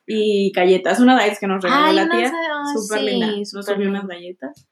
[0.05, 2.29] Y galletas, una Dice que nos regaló Ay, la no tía.
[2.29, 2.35] sé,
[2.79, 3.27] Súper sí, linda.
[3.51, 4.67] Nos subió unas galletas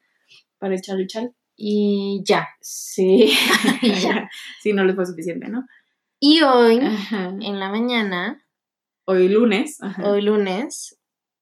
[0.60, 1.34] para echar el chal.
[1.58, 2.48] Y ya.
[2.62, 3.34] Sí.
[3.82, 4.30] Y ya.
[4.62, 5.66] sí, no les fue suficiente, ¿no?
[6.20, 7.30] Y hoy, Ajá.
[7.30, 8.44] en la mañana,
[9.06, 9.82] Hoy lunes.
[9.82, 10.04] Ajá.
[10.04, 11.00] hoy lunes,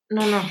[0.10, 0.42] no, no,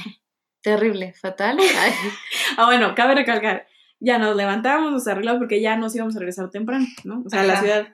[0.63, 1.59] terrible, fatal.
[2.57, 3.67] Ah, bueno, cabe recalcar.
[4.01, 7.23] Ya nos levantamos, nos arreglamos porque ya nos íbamos a regresar temprano, ¿no?
[7.25, 7.89] O sea, a la ciudad.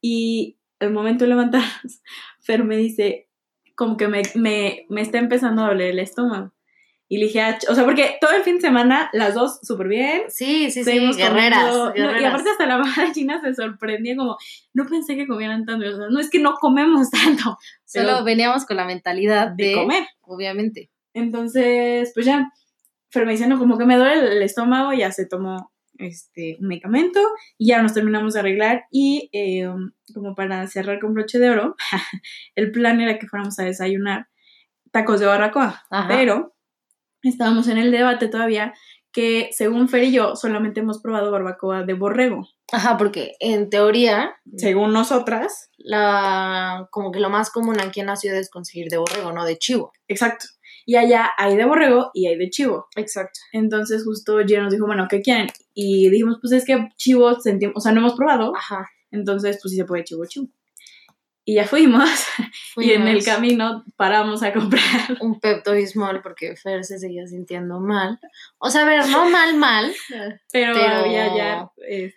[0.00, 2.00] Y al momento de levantarnos,
[2.40, 3.28] Fer me dice,
[3.74, 6.53] como que me, me, me está empezando a doler el estómago.
[7.14, 9.86] Y le dije, ah, o sea, porque todo el fin de semana, las dos súper
[9.86, 10.22] bien.
[10.28, 12.22] sí, sí, sí, seguimos guerreras, no, guerreras.
[12.22, 14.36] y aparte hasta la mamá de China se sorprendía como,
[14.72, 15.86] no pensé que comieran tanto.
[15.86, 19.66] O sea, no es que no comemos tanto Solo pero- veníamos con la mentalidad de,
[19.68, 20.04] de comer.
[20.22, 20.90] obviamente.
[21.12, 22.50] Entonces, pues ya,
[23.10, 26.66] Fer me dice, no, como que me duele el estómago, ya se tomó este un
[26.66, 27.20] medicamento
[27.56, 29.68] y ya nos terminamos de arreglar y eh,
[30.12, 31.76] como para cerrar con broche de oro,
[32.56, 34.26] el plan era que fuéramos a desayunar
[34.90, 36.08] tacos de barbacoa, Ajá.
[36.08, 36.53] pero
[37.28, 38.74] estábamos en el debate todavía
[39.14, 42.48] que según Fer y yo solamente hemos probado barbacoa de borrego.
[42.72, 48.16] Ajá, porque en teoría, Según nosotras, la, como que lo más común aquí en la
[48.16, 49.92] ciudad es conseguir de borrego, no de chivo.
[50.08, 50.46] exacto.
[50.86, 52.88] Y allá hay de borrego y hay de chivo.
[52.96, 53.40] Exacto.
[53.52, 55.46] Entonces justo Gina nos dijo, bueno, ¿qué quieren?
[55.72, 58.86] Y dijimos, pues es que chivo sentimos, o sea, no hemos probado, Ajá.
[59.10, 60.48] entonces pues sí se puede chivo chivo.
[61.46, 62.08] Y ya fuimos,
[62.76, 64.82] y en el camino paramos a comprar.
[65.20, 68.18] Un Pepto Bismol porque Fer se seguía sintiendo mal.
[68.56, 69.94] O sea, a ver, no mal, mal.
[70.08, 70.38] Pero,
[70.74, 71.70] Pero- había ya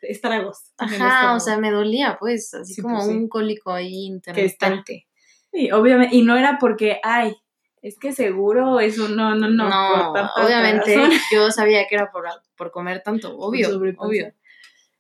[0.04, 0.72] estragos.
[0.78, 3.14] Ajá, o sea, me dolía, pues, así Sí, como pues, sí.
[3.16, 5.08] un cólico ahí intermitente.
[5.52, 7.36] Sí, obviamente, y no era porque, ay,
[7.82, 9.68] es que seguro eso, no, no, no.
[9.70, 11.12] No, por tanta obviamente razón.
[11.34, 14.34] yo sabía que era por, por comer tanto, obvio, obvio.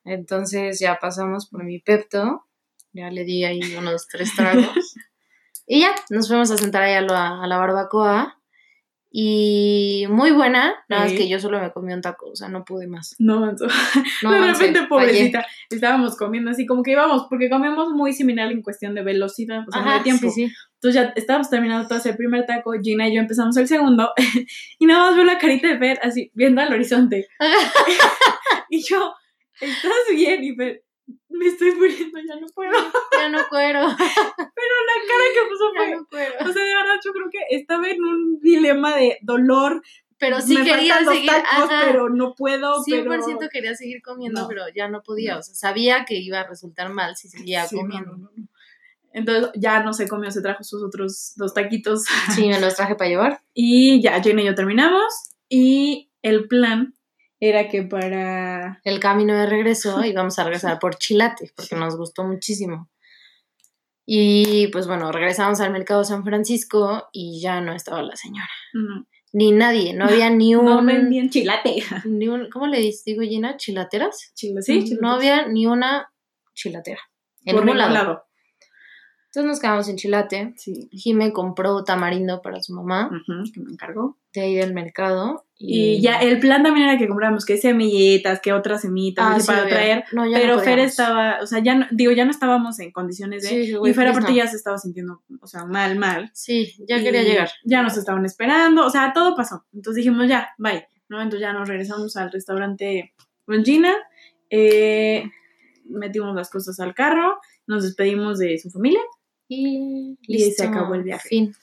[0.03, 2.46] Entonces ya pasamos por mi Pepto,
[2.97, 4.93] ya le di ahí unos tres tragos.
[5.67, 8.33] y ya, nos fuimos a sentar ahí a la, a la barbacoa.
[9.09, 11.17] Y muy buena, nada más Sí.
[11.17, 13.15] que yo solo me comí un taco, o sea, no pude más.
[13.19, 13.65] No avanzó.
[14.21, 14.87] No de avancé, repente, fallé.
[14.89, 19.63] pobrecita, estábamos comiendo así como que íbamos, porque comemos muy similar en cuestión de velocidad,
[19.67, 20.29] o sea, no Ajá, de tiempo.
[20.29, 20.53] sí, sí.
[20.73, 24.11] Entonces ya estábamos terminando todo el primer taco, Gina y yo empezamos el segundo,
[24.77, 27.27] y nada más veo la carita de Fer así, viendo al horizonte.
[28.69, 29.13] y yo,
[29.59, 30.43] ¿estás bien?
[30.43, 30.83] Y Fer,
[31.29, 32.71] me estoy muriendo, ya no puedo.
[33.19, 36.33] Ya no cuero, Pero la cara que puso ya fue, no cuero.
[36.49, 39.81] o sea, de verdad yo creo que estaba en un dilema de dolor.
[40.19, 41.81] Pero sí me quería faltan los seguir, tacos, ajá.
[41.85, 43.49] pero no puedo, 100% pero...
[43.51, 44.47] quería seguir comiendo, No.
[44.47, 45.33] pero ya no podía.
[45.35, 45.39] No.
[45.39, 48.17] O sea, sabía que iba a resultar mal si seguía Sí, comiendo.
[48.17, 48.29] no.
[49.13, 52.03] Entonces ya no se comió, se trajo sus otros dos taquitos.
[52.35, 53.41] Sí, me los traje para llevar.
[53.53, 55.03] Y ya, Jane y yo terminamos.
[55.49, 56.93] Y el plan
[57.39, 58.79] era que para.
[58.83, 62.89] El camino de regreso íbamos a regresar por chilates, porque nos gustó muchísimo.
[64.05, 68.47] Y pues bueno, regresamos al mercado San Francisco y ya no estaba la señora.
[68.73, 70.65] No, Ni nadie, no había ni un.
[70.65, 71.83] no vendían chilate.
[72.05, 73.57] ni un ¿Cómo le digo, Gina?
[73.57, 74.31] ¿Chilateras?
[74.33, 74.97] Sí, chilates.
[75.01, 76.09] No había ni una
[76.53, 77.01] chilatera.
[77.43, 77.93] En Por ningún lado.
[77.93, 78.26] lado.
[79.37, 80.53] Entonces nos quedamos en Chilate.
[80.57, 80.89] Sí.
[80.91, 83.11] Jime compró tamarindo para su mamá,
[83.53, 84.17] que me encargó.
[84.33, 85.45] de ahí del mercado.
[85.59, 89.45] Y ya el plan también era que compráramos que semillitas, que otras semitas, Ah, sí,
[89.45, 89.69] para obvio.
[89.69, 90.03] traer.
[90.11, 92.91] No, ya no Pero Fer estaba, o sea, ya no, digo, ya no estábamos en
[92.91, 93.49] condiciones de.
[93.49, 96.31] Sí, y Fer aparte ya se estaba sintiendo, o sea, mal, mal.
[96.33, 97.51] Sí, ya quería llegar.
[97.63, 99.65] Ya nos estaban esperando, o sea, todo pasó.
[99.71, 101.21] Entonces dijimos, ya, bye, ¿no?
[101.21, 103.13] Entonces ya nos regresamos al restaurante
[103.45, 103.93] con Gina,
[104.49, 105.25] eh,
[105.85, 109.01] metimos las cosas al carro, nos despedimos de su familia.
[109.47, 110.63] Y, Y se listo.
[110.63, 111.29] acabó el viaje.
[111.29, 111.55] Fin.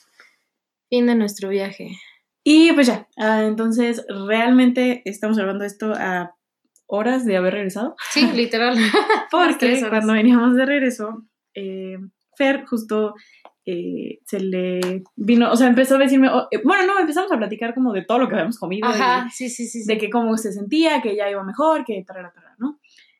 [0.88, 1.90] Fin de nuestro viaje.
[2.42, 6.34] Y pues ya, ah, entonces realmente estamos grabando esto a
[6.86, 7.96] horas de haber regresado.
[8.10, 8.76] Sí, literal.
[9.30, 11.98] Porque cuando veníamos de regreso, eh,
[12.36, 13.14] Fer justo
[13.64, 17.38] eh, se le vino, o sea, empezó a decirme, oh, eh, bueno, no, empezamos a
[17.38, 18.88] platicar como de todo lo que habíamos comido.
[18.88, 19.82] Ajá, sí, sí, sí.
[19.82, 19.86] sí.
[19.86, 22.78] de que cómo se sentía, que ya iba mejor, que tarara, tarara, ¿no?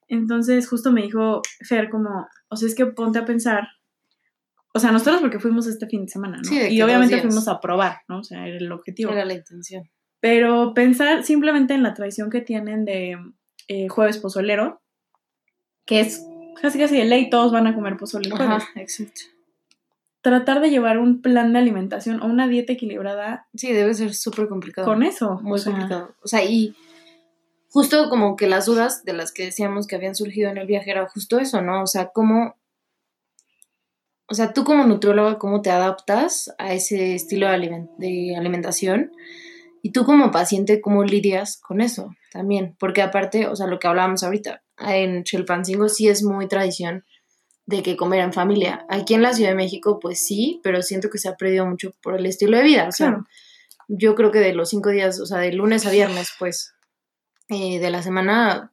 [0.08, 3.68] Entonces justo me dijo Fer como, o sea, es que ponte a pensar,
[4.76, 6.44] o sea, nosotros porque fuimos este fin de semana, ¿no?
[6.44, 8.18] Sí, de y obviamente fuimos a probar, ¿no?
[8.18, 9.12] O sea, era el objetivo.
[9.12, 9.88] Era la intención.
[10.18, 13.16] Pero pensar simplemente en la tradición que tienen de
[13.68, 14.82] eh, jueves pozolero,
[15.86, 16.26] que es
[16.60, 18.64] casi casi de ley, todos van a comer pozole el jueves.
[18.64, 19.20] Ajá, exacto.
[20.22, 24.48] Tratar de llevar un plan de alimentación o una dieta equilibrada Sí, debe ser súper
[24.48, 24.88] complicado.
[24.88, 25.38] con eso.
[25.42, 26.16] Muy o sea, complicado.
[26.22, 26.74] O sea, y
[27.68, 30.90] justo como que las dudas de las que decíamos que habían surgido en el viaje
[30.90, 31.82] era justo eso, ¿no?
[31.82, 32.56] O sea, cómo.
[34.26, 39.12] O sea, tú como nutrióloga, ¿cómo te adaptas a ese estilo de, aliment- de alimentación?
[39.82, 42.74] Y tú como paciente, ¿cómo lidias con eso también?
[42.78, 47.04] Porque aparte, o sea, lo que hablábamos ahorita, en Chilpancingo sí es muy tradición
[47.66, 48.86] de que comer en familia.
[48.88, 51.92] Aquí en la Ciudad de México, pues sí, pero siento que se ha perdido mucho
[52.02, 52.88] por el estilo de vida.
[52.88, 53.26] O sea, Claro.
[53.88, 56.72] yo creo que de los cinco días, o sea, de lunes a viernes, pues,
[57.50, 58.72] eh, de la semana,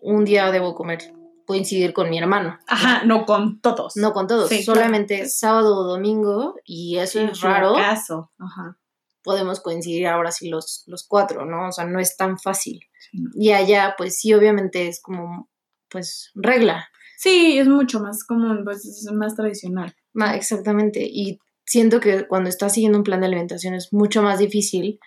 [0.00, 1.12] un día debo comer,
[1.46, 2.58] coincidir con mi hermano.
[2.66, 3.96] Ajá, no con todos.
[3.96, 5.30] No con todos, Sí, solamente claro.
[5.30, 8.30] sábado o domingo, y eso es raro, Caso.
[8.38, 8.78] Ajá.
[9.22, 11.68] podemos coincidir ahora sí los, los cuatro, ¿no?
[11.68, 12.80] O sea, no es tan fácil.
[13.10, 13.18] Sí.
[13.34, 15.48] Y allá, pues sí, obviamente es como,
[15.88, 16.88] pues, regla.
[17.18, 19.94] Sí, es mucho más común, pues es más tradicional.
[20.34, 21.00] Exactamente.
[21.04, 25.00] Y siento que cuando estás siguiendo un plan de alimentación es mucho más difícil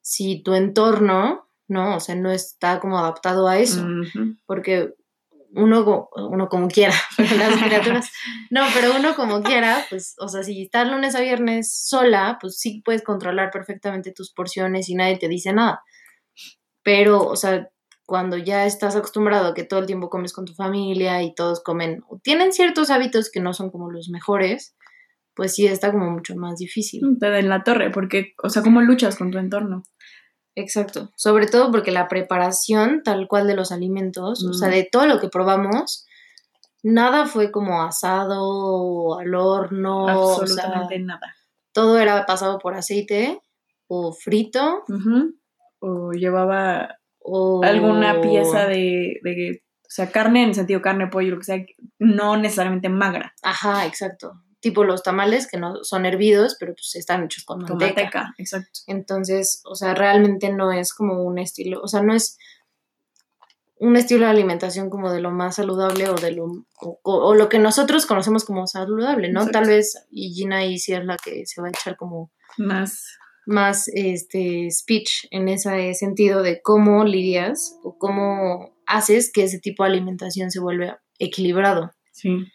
[0.00, 1.96] si tu entorno, ¿no?
[1.96, 3.84] O sea, no está como adaptado a eso.
[4.46, 4.94] Porque
[5.54, 8.10] uno, uno como quiera, pero las criaturas.
[8.50, 12.58] No, pero uno como quiera, pues, o sea, si estás lunes a viernes sola, pues
[12.58, 15.82] sí puedes controlar perfectamente tus porciones y nadie te dice nada.
[16.82, 17.68] Pero, o sea,
[18.06, 21.62] cuando ya estás acostumbrado a que todo el tiempo comes con tu familia y todos
[21.62, 24.76] comen, o tienen ciertos hábitos que no son como los mejores,
[25.34, 27.02] pues sí está como mucho más difícil.
[27.18, 29.82] Te en la torre, porque, o sea, ¿cómo luchas con tu entorno?
[30.54, 31.10] Exacto.
[31.16, 35.18] Sobre todo porque la preparación tal cual de los alimentos, o sea, de todo lo
[35.18, 36.06] que probamos,
[36.82, 41.34] nada fue como asado o al horno, o sea, Absolutamente nada.
[41.72, 43.40] todo era pasado por aceite
[43.88, 44.84] o frito.
[45.80, 51.38] O llevaba o alguna pieza de, de, o sea, carne en sentido carne, pollo, lo
[51.38, 51.66] que sea,
[51.98, 54.34] no necesariamente magra, Ajá, exacto.
[54.64, 58.00] Tipo los tamales que no son hervidos, pero pues están hechos con con manteca.
[58.00, 58.80] manteca, exacto.
[58.86, 62.38] Entonces, o sea, realmente no es como un estilo, o sea, no es
[63.76, 66.46] un estilo de alimentación como de lo más saludable o de lo
[66.80, 69.40] o, o lo que nosotros conocemos como saludable, ¿no?
[69.40, 69.58] Exacto.
[69.58, 73.18] Tal vez y Gina ahí sí es la que se va a echar como Más,
[73.44, 79.82] más este speech en ese sentido de cómo lidias o cómo haces que ese tipo
[79.82, 82.46] de alimentación se vuelva equilibrado, sí.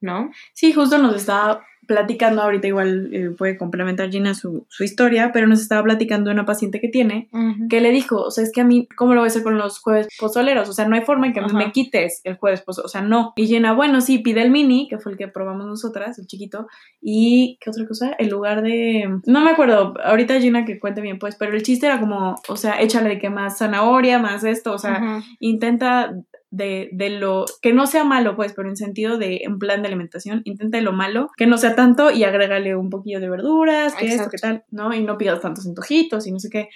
[0.00, 0.30] ¿No?
[0.52, 5.46] Sí, justo nos estaba platicando, ahorita igual eh, puede complementar Gina su, su historia, pero
[5.46, 7.30] nos estaba platicando de una paciente que tiene,
[7.70, 9.56] que le dijo, o sea, es que a mí, ¿cómo lo voy a hacer con
[9.56, 10.68] los jueves pozoleros?
[10.68, 13.32] O sea, no hay forma en que me quites el jueves pozolero, o sea, no.
[13.36, 16.66] Y Gina, bueno, sí, pide el mini, que fue el que probamos nosotras, el chiquito,
[17.00, 18.12] y, ¿qué otra cosa?
[18.18, 21.86] El lugar de, no me acuerdo, ahorita Gina que cuente bien, pues, pero el chiste
[21.86, 26.12] era como, o sea, échale de que más zanahoria, más esto, o sea, intenta
[26.50, 29.88] de, de lo que no sea malo, pues, pero en sentido de en plan de
[29.88, 34.06] alimentación, intenta lo malo, que no sea tanto y agrégale un poquillo de verduras, que
[34.06, 34.94] esto, que tal, ¿no?
[34.94, 36.68] Y no pidas tantos antojitos y no sé qué.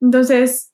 [0.00, 0.72] Entonces,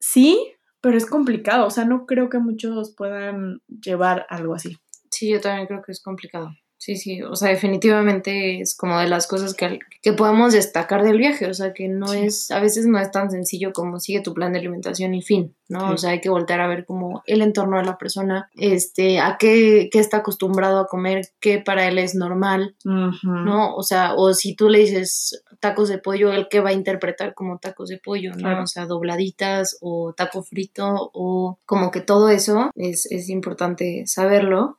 [0.00, 0.38] sí,
[0.80, 4.76] pero es complicado, o sea, no creo que muchos puedan llevar algo así.
[5.10, 6.50] Sí, yo también creo que es complicado.
[6.84, 11.16] Sí, sí, o sea, definitivamente es como de las cosas que, que podemos destacar del
[11.16, 12.18] viaje, o sea, que no Sí.
[12.26, 15.54] es, a veces no es tan sencillo como sigue tu plan de alimentación y fin,
[15.66, 15.80] ¿no?
[15.88, 15.92] Sí.
[15.94, 19.38] O sea, hay que voltear a ver como el entorno de la persona, este, a
[19.38, 22.76] qué, qué está acostumbrado a comer, qué para él es normal.
[22.84, 23.74] ¿no?
[23.74, 27.32] O sea, o si tú le dices tacos de pollo, él que va a interpretar
[27.32, 28.36] como tacos de pollo, ¿no?
[28.36, 28.62] Claro.
[28.64, 34.76] O sea, dobladitas o taco frito o como que todo eso es, es importante saberlo.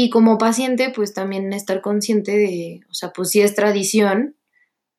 [0.00, 4.36] Y como paciente, pues también estar consciente de, o sea, pues si es tradición,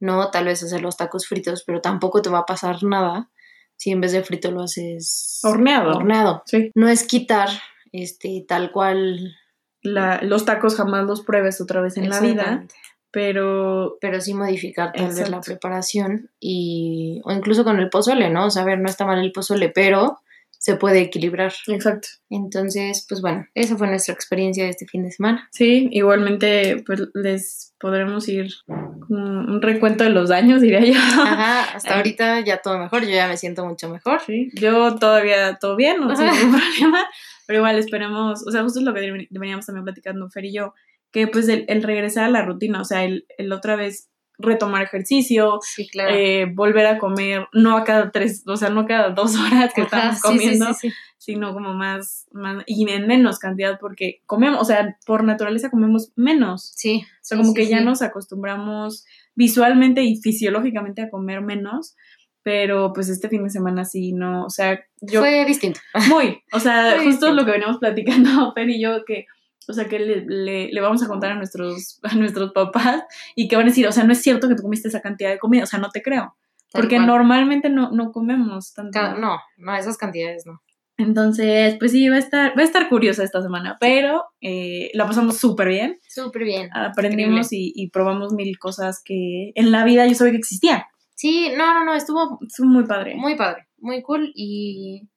[0.01, 0.29] ¿no?
[0.29, 3.29] Tal vez hacer los tacos fritos, pero tampoco te va a pasar nada
[3.77, 5.95] si en vez de frito lo haces Horneado.
[5.95, 6.43] horneado.
[6.45, 6.71] Sí.
[6.75, 7.47] No es quitar
[7.93, 9.37] este tal cual
[9.81, 12.65] La, los tacos jamás los pruebes otra vez en la vida,
[13.09, 18.47] pero pero sí modificar tal vez la preparación y o incluso con el pozole, ¿no?
[18.47, 20.19] O sea, a ver, no está mal el pozole, pero
[20.59, 21.53] se puede equilibrar.
[21.67, 22.09] exacto.
[22.29, 25.47] Entonces, pues bueno, esa fue nuestra experiencia de este fin de semana.
[25.53, 30.99] Sí, igualmente pues les podremos ir como un recuento de los daños, diría yo.
[30.99, 34.19] Ajá, hasta ahorita ya todo mejor, yo ya me siento mucho mejor.
[34.25, 36.29] Sí, yo todavía todo bien, no Ajá.
[36.29, 37.07] ningún problema,
[37.47, 40.73] pero igual esperemos, o sea, justo es lo que veníamos también platicando Fer y yo,
[41.11, 44.08] que pues el, el regresar a la rutina, o sea, el, el otra vez
[44.39, 46.15] retomar ejercicio, Sí, claro.
[46.15, 49.81] eh, volver a comer, no a cada tres, o sea, no cada dos horas que
[49.81, 50.95] Ajá, estamos comiendo, sí, sí.
[51.17, 56.11] sino como más, más, y en menos cantidad, porque comemos, o sea, por naturaleza comemos
[56.15, 56.71] menos.
[56.75, 61.95] Sí, O sea, como que ya nos acostumbramos visualmente y fisiológicamente a comer menos,
[62.41, 65.81] pero pues este fin de semana sí, no, o sea, yo Fue distinto.
[66.09, 67.33] muy, o sea, Fue justo distinto.
[67.33, 69.25] lo que veníamos platicando Fer y yo, que,
[69.69, 73.03] o sea, que le, le, le vamos a contar a nuestros, a nuestros papás
[73.35, 75.29] y que van a decir, o sea, no es cierto que tú comiste esa cantidad
[75.29, 76.35] de comida, o sea, no te creo,
[76.71, 77.07] Tal porque cual.
[77.07, 78.99] normalmente no, no comemos tanto.
[79.17, 80.61] No, no, esas cantidades no.
[80.97, 85.05] Entonces, pues sí, va a estar, va a estar curiosa esta semana, pero eh, la
[85.07, 85.97] pasamos súper bien.
[86.09, 86.69] Súper bien.
[86.73, 90.81] aprendimos y, y probamos mil cosas que en la vida yo sabía que existían.
[91.15, 93.15] Sí, no, no, no, estuvo Fue muy padre.
[93.15, 95.07] muy padre, muy cool y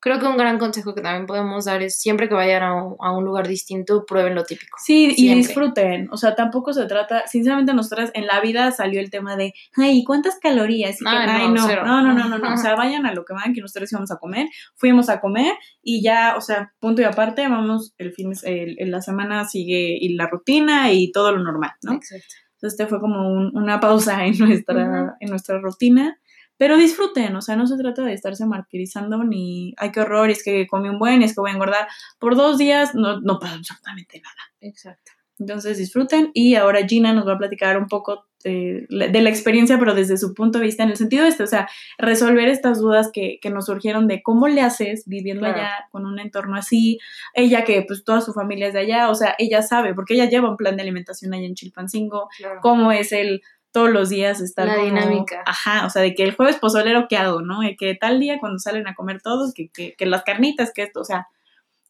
[0.00, 2.96] creo que un gran consejo que también podemos dar es siempre que vayan a un,
[3.00, 4.78] a un lugar distinto, prueben lo típico.
[4.82, 6.08] sí, y disfruten.
[6.10, 10.02] O sea, tampoco se trata, sinceramente, nosotras en la vida salió el tema de, ay,
[10.04, 11.00] ¿cuántas calorías?
[11.00, 12.54] Y que, Ay, no, no, no, no, no, no, no.
[12.54, 14.48] O sea, vayan a lo que van, que nosotros íbamos a comer.
[14.76, 18.90] Fuimos a comer y ya, o sea, punto y aparte, vamos, el fin, el, el-
[18.90, 21.92] la semana sigue y la rutina y todo lo normal, ¿no?
[21.92, 22.24] Exacto.
[22.54, 26.18] Entonces, este fue como un- una pausa en nuestra, en nuestra rutina.
[26.60, 30.44] Pero disfruten, o sea, no se trata de estarse martirizando ni, ay, qué horror, es
[30.44, 31.88] que comí un buen, es que voy a engordar.
[32.18, 34.36] Por dos días no, no pasa absolutamente nada.
[34.60, 35.12] Exacto.
[35.38, 39.78] Entonces disfruten y ahora Gina nos va a platicar un poco de, de la experiencia,
[39.78, 43.08] pero desde su punto de vista, en el sentido este, o sea, resolver estas dudas
[43.10, 45.60] que, que nos surgieron de cómo le haces viviendo Claro.
[45.60, 46.98] allá con un entorno así,
[47.32, 50.28] ella que pues toda su familia es de allá, o sea, ella sabe, porque ella
[50.28, 52.60] lleva un plan de alimentación allá en Chilpancingo, Claro.
[52.60, 53.40] cómo es el
[53.72, 55.42] todos los días estar La como- dinámica.
[55.46, 57.60] Ajá, o sea, de que el jueves pozolero, ¿qué hago, no?
[57.60, 60.82] De que tal día cuando salen a comer todos, que, que, que las carnitas, que
[60.82, 61.28] esto, o sea,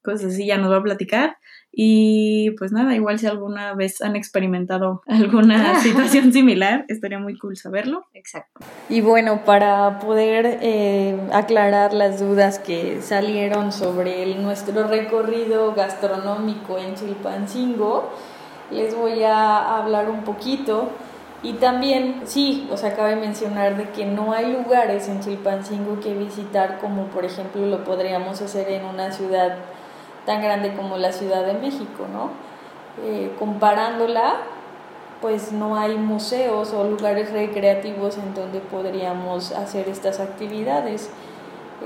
[0.02, 1.36] cosas así ya nos va a platicar.
[1.72, 7.56] Y pues nada, igual si alguna vez han experimentado alguna situación similar, estaría muy cool
[7.56, 8.06] saberlo.
[8.12, 8.60] Exacto.
[8.88, 16.76] Y bueno, para poder eh, aclarar las dudas que salieron sobre el- nuestro recorrido gastronómico
[16.78, 18.10] en Chilpancingo,
[18.72, 20.90] les voy a hablar un poquito.
[21.43, 26.12] Y también, sí, o sea, cabe mencionar de que no hay lugares en Chilpancingo que
[26.12, 29.57] visitar como por ejemplo lo podríamos hacer en una ciudad
[30.26, 32.30] tan grande como la Ciudad de México, ¿no?
[33.03, 34.36] Eh, comparándola,
[35.22, 41.11] pues no hay museos o lugares recreativos en donde podríamos hacer estas actividades.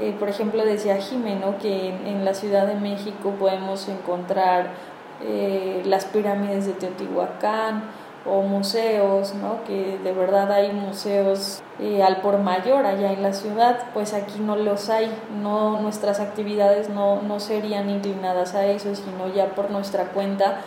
[0.00, 4.70] Eh, por ejemplo, decía Jimeno que en, la Ciudad de México podemos encontrar
[5.22, 7.84] eh, las pirámides de Teotihuacán
[8.26, 9.62] o museos, ¿no?
[9.66, 14.40] que de verdad hay museos eh, al por mayor allá en la ciudad, pues aquí
[14.40, 15.10] no los hay,
[15.42, 20.58] no, nuestras actividades no, no serían inclinadas a eso, sino ya por nuestra cuenta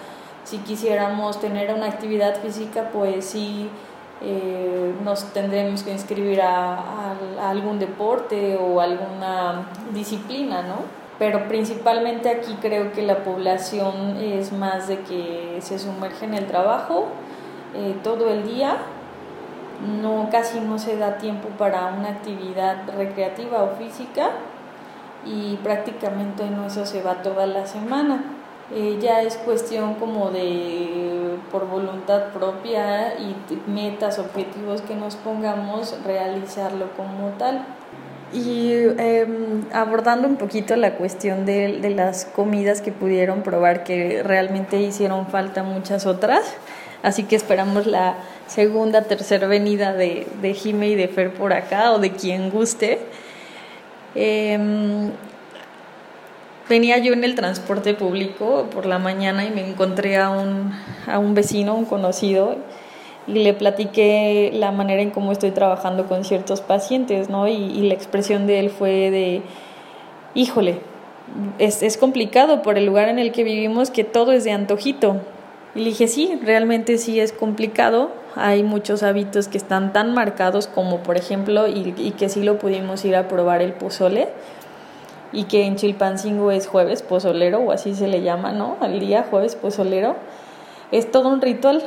[0.43, 3.69] si quisiéramos tener una actividad física, pues sí
[4.21, 10.75] eh, nos tendremos que inscribir a, a- a algún deporte o alguna disciplina, ¿no?
[11.19, 16.45] Pero principalmente aquí creo que la población es más de que se sumerge en el
[16.47, 17.07] trabajo
[17.77, 18.77] eh, todo el día,
[20.01, 24.31] no casi no se da tiempo para una actividad recreativa o física
[25.25, 28.23] y prácticamente en eso se va toda la semana.
[28.73, 33.35] Eh, ya es cuestión como de por voluntad propia y
[33.69, 37.63] metas, objetivos que nos pongamos, realizarlo como tal.
[38.33, 44.81] Y em, abordando un poquito la cuestión de las comidas que pudieron probar, que realmente
[44.81, 46.41] hicieron falta muchas otras,
[47.03, 48.15] así que esperamos la
[48.47, 52.99] segunda, tercera venida de, de Jime y de Fer por acá, o de quien guste.
[54.15, 55.11] Em,
[56.69, 60.73] venía yo en el transporte público por la mañana y me encontré a un,
[61.07, 62.57] a un vecino, un conocido,
[63.27, 67.47] y le platiqué la manera en cómo estoy trabajando con ciertos pacientes, ¿no?
[67.47, 69.41] Y, y la expresión de él fue de,
[70.33, 70.79] híjole,
[71.59, 75.17] es, es complicado por el lugar en el que vivimos que todo es de antojito.
[75.77, 78.09] Y le dije, sí, realmente sí es complicado.
[78.35, 82.57] Hay muchos hábitos que están tan marcados como, por ejemplo, y, y que sí lo
[82.57, 84.27] pudimos ir a probar el pozole
[85.31, 88.77] y que en Chilpancingo es jueves pozolero o así se le llama, ¿no?
[88.81, 90.15] Al día jueves pozolero.
[90.91, 91.83] Es todo un ritual,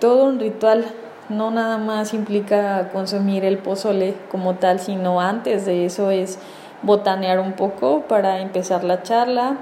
[0.00, 0.86] todo un ritual.
[1.28, 6.38] No nada más implica consumir el pozole como tal, sino antes de eso es
[6.80, 9.58] botanear un poco para empezar la charla,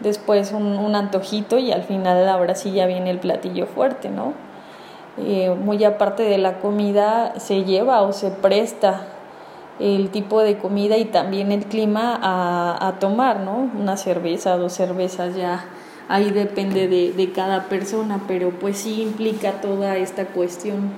[0.00, 4.32] después un, antojito y al final ahora sí ya viene el platillo fuerte, ¿no?
[5.18, 9.06] Eh, muy aparte de la comida se lleva o se presta
[9.78, 13.70] el tipo de comida y también el clima a, tomar, ¿no?
[13.78, 15.64] Una cerveza, dos cervezas ya,
[16.08, 20.90] ahí depende de, de cada persona, pero pues sí implica toda esta cuestión.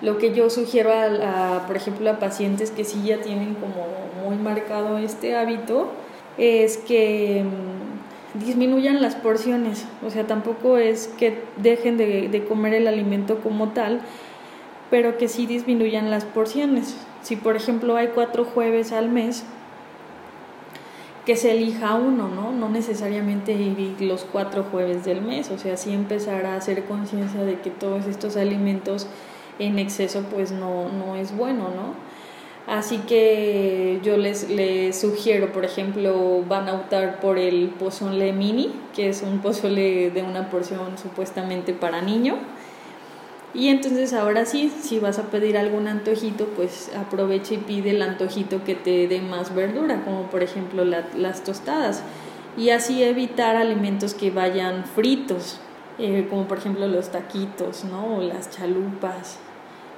[0.00, 3.86] Lo que yo sugiero a, por ejemplo, a pacientes que sí ya tienen como
[4.24, 5.88] muy marcado este hábito,
[6.36, 7.87] es que mm,
[8.34, 14.00] disminuyan las porciones, o sea, tampoco es que dejen de, comer el alimento como tal,
[14.90, 16.96] pero que sí disminuyan las porciones.
[17.22, 19.44] Si por ejemplo hay cuatro jueves al mes,
[21.26, 22.52] que se elija uno, ¿no?
[22.52, 23.54] No necesariamente
[24.00, 28.06] los cuatro jueves del mes, o sea, sí empezar a hacer conciencia de que todos
[28.06, 29.06] estos alimentos
[29.58, 32.07] en exceso pues no, no es bueno, ¿no?
[32.68, 38.72] Así que yo les, les sugiero, por ejemplo, van a optar por el pozole mini,
[38.94, 42.36] que es un pozole de una porción supuestamente para niño
[43.54, 48.02] y entonces ahora sí, si vas a pedir algún antojito, pues aprovecha y pide el
[48.02, 52.02] antojito que te dé más verdura, como por ejemplo las tostadas.
[52.56, 55.58] Y así evitar alimentos que vayan fritos,
[55.98, 58.18] eh, como por ejemplo los taquitos, ¿no?
[58.18, 59.38] O las chalupas,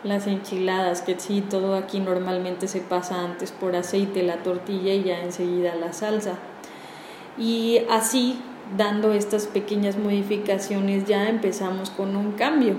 [0.02, 5.04] las enchiladas, que sí, todo aquí normalmente se pasa antes por aceite, la tortilla y
[5.04, 6.38] ya enseguida la salsa.
[7.36, 8.40] Y así,
[8.76, 12.74] dando estas pequeñas modificaciones, ya empezamos con un cambio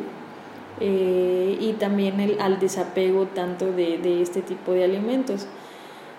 [0.80, 5.48] eh, y también el, al desapego tanto de, de este tipo de alimentos.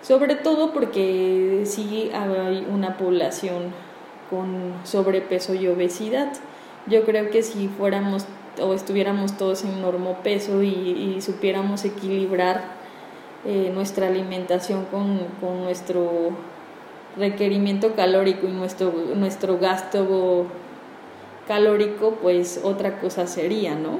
[0.02, 3.72] Sobre todo porque sí hay una población
[4.30, 6.32] con sobrepeso y obesidad.
[6.86, 8.26] Yo creo que si fuéramos
[8.60, 12.62] o estuviéramos todos en normo peso y, supiéramos equilibrar
[13.44, 16.30] eh, nuestra alimentación con, con, nuestro
[17.16, 20.46] requerimiento calórico y nuestro, nuestro gasto
[21.46, 23.98] calórico, pues otra cosa sería, ¿no?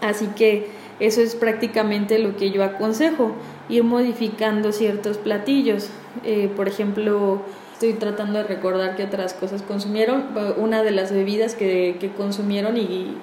[0.00, 0.68] Así que
[0.98, 3.32] eso es prácticamente lo que yo aconsejo,
[3.68, 5.90] ir modificando ciertos platillos.
[6.24, 7.42] Eh, por ejemplo,
[7.80, 10.26] estoy tratando de recordar qué otras cosas consumieron.
[10.58, 13.16] Una de las bebidas que, que consumieron y,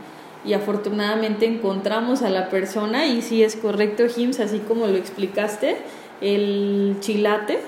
[0.43, 5.77] y, afortunadamente encontramos a la persona y si es correcto, Jims, así como lo explicaste,
[6.21, 7.59] el chilate.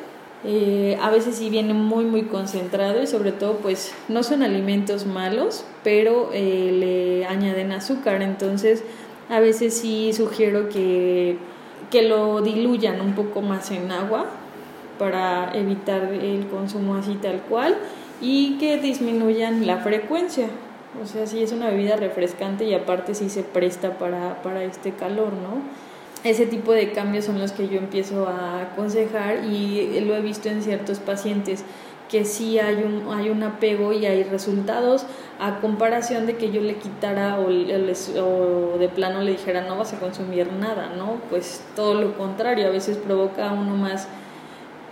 [0.44, 5.06] Eh, a veces sí viene muy muy concentrado y sobre todo pues no son alimentos
[5.06, 8.86] malos pero eh, le añaden azúcar entonces
[9.28, 11.36] a veces sí sugiero que,
[11.92, 14.28] que lo diluyan un poco más en agua
[15.00, 17.76] para evitar el consumo así tal cual
[18.22, 20.48] y que disminuyan la frecuencia.
[21.02, 24.92] O sea, sí es una bebida refrescante y aparte sí se presta para, para este
[24.92, 25.62] calor, ¿no?
[26.24, 30.50] Ese tipo de cambios son los que yo empiezo a aconsejar y lo he visto
[30.50, 31.64] en ciertos pacientes
[32.10, 35.06] que sí hay un, hay un apego y hay resultados
[35.40, 39.94] a comparación de que yo le quitara o, o, de plano le dijera no vas
[39.94, 41.22] a consumir nada, ¿no?
[41.30, 44.08] Pues todo lo contrario, a veces provoca uno más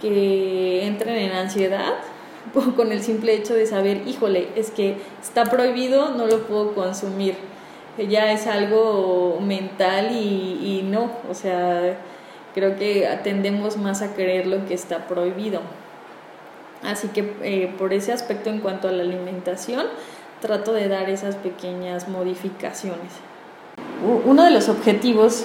[0.01, 1.95] que entren en ansiedad
[2.75, 7.35] con el simple hecho de saber, híjole, es que está prohibido, no lo puedo consumir.
[8.09, 11.97] Ya es algo mental y, y no, o sea,
[12.53, 15.61] creo que atendemos más a creer lo que está prohibido.
[16.83, 19.85] Así que eh, por ese aspecto en cuanto a la alimentación,
[20.41, 23.13] trato de dar esas pequeñas modificaciones.
[24.25, 25.43] Uno de los objetivos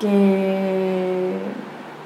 [0.00, 1.36] que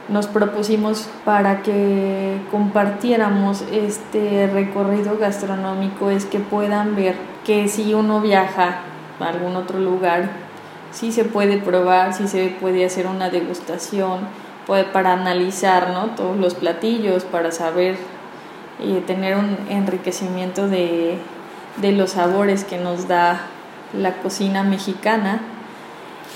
[0.08, 8.20] nos propusimos para que compartiéramos este recorrido gastronómico es que puedan ver que si uno
[8.20, 8.80] viaja
[9.18, 10.30] a algún otro lugar,
[10.92, 14.20] sí se puede probar, sí se puede hacer una degustación,
[14.66, 16.06] puede, para analizar ¿no?
[16.14, 17.96] todos los platillos, para saber
[18.78, 21.18] y tener un enriquecimiento de,
[21.78, 23.40] de los sabores que nos da
[23.92, 25.40] la cocina mexicana.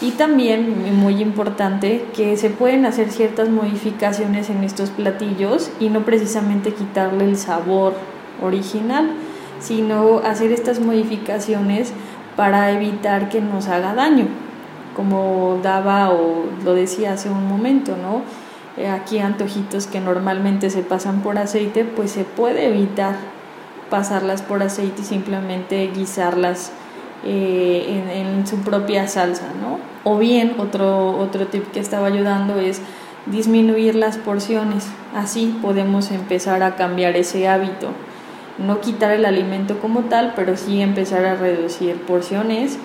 [0.00, 6.04] Y también, muy importante, que se pueden hacer ciertas modificaciones en estos platillos y no
[6.04, 7.94] precisamente quitarle el sabor
[8.42, 9.10] original,
[9.60, 11.92] sino hacer estas modificaciones
[12.34, 14.26] para evitar que nos haga daño,
[14.96, 18.22] como daba o lo decía hace un momento, ¿no?
[18.76, 23.16] eh, aquí antojitos que normalmente se pasan por aceite, pues se puede evitar
[23.90, 26.72] pasarlas por aceite y simplemente guisarlas
[27.24, 29.78] eh, en, en, su propia salsa, ¿no?
[30.04, 32.80] O bien, otro, otro tip que estaba ayudando es
[33.26, 34.88] disminuir las porciones.
[35.14, 37.88] Así podemos empezar a cambiar ese hábito.
[38.58, 42.78] No quitar el alimento como tal, pero sí empezar a reducir porciones.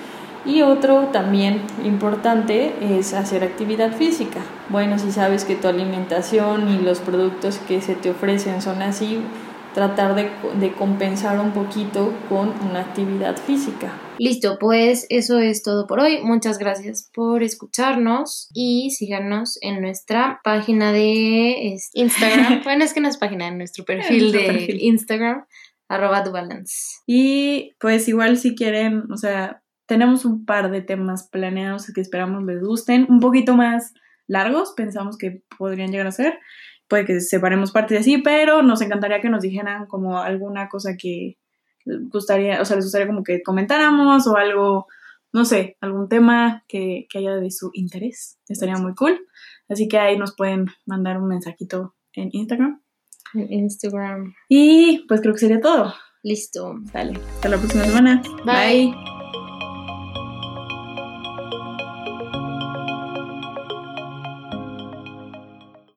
[0.45, 4.41] Y otro también importante es hacer actividad física.
[4.69, 9.21] Bueno, si sabes que tu alimentación y los productos que se te ofrecen son así,
[9.73, 10.29] tratar de,
[10.59, 13.89] de, compensar un poquito con una actividad física.
[14.18, 16.22] Listo, pues eso es todo por hoy.
[16.24, 22.61] Muchas gracias por escucharnos y síganos en nuestra página de Instagram.
[22.63, 24.82] bueno, es que no es página, en nuestro perfil de perfil.
[24.82, 25.45] Instagram,
[25.89, 27.01] arroba dubalance.
[27.05, 32.43] Y pues igual si quieren, o sea, tenemos un par de temas planeados que esperamos
[32.43, 33.93] les gusten, un poquito más
[34.28, 36.39] largos, pensamos que podrían llegar a ser
[36.88, 41.38] puede que separemos partes así, pero nos encantaría que nos dijeran como alguna cosa que
[42.11, 44.88] gustaría, o sea, les gustaría como que comentáramos o algo,
[45.31, 48.39] no sé, algún tema que, que haya de su interés.
[48.47, 49.19] Estaría muy cool.
[49.69, 52.81] Así que ahí nos pueden mandar un mensajito en Instagram.
[53.33, 54.33] En Instagram.
[54.47, 55.93] Y pues creo que sería todo.
[56.23, 56.75] Listo.
[56.93, 57.19] Dale.
[57.36, 58.21] Hasta la próxima semana.
[58.45, 58.91] Bye.
[58.91, 59.14] Bye.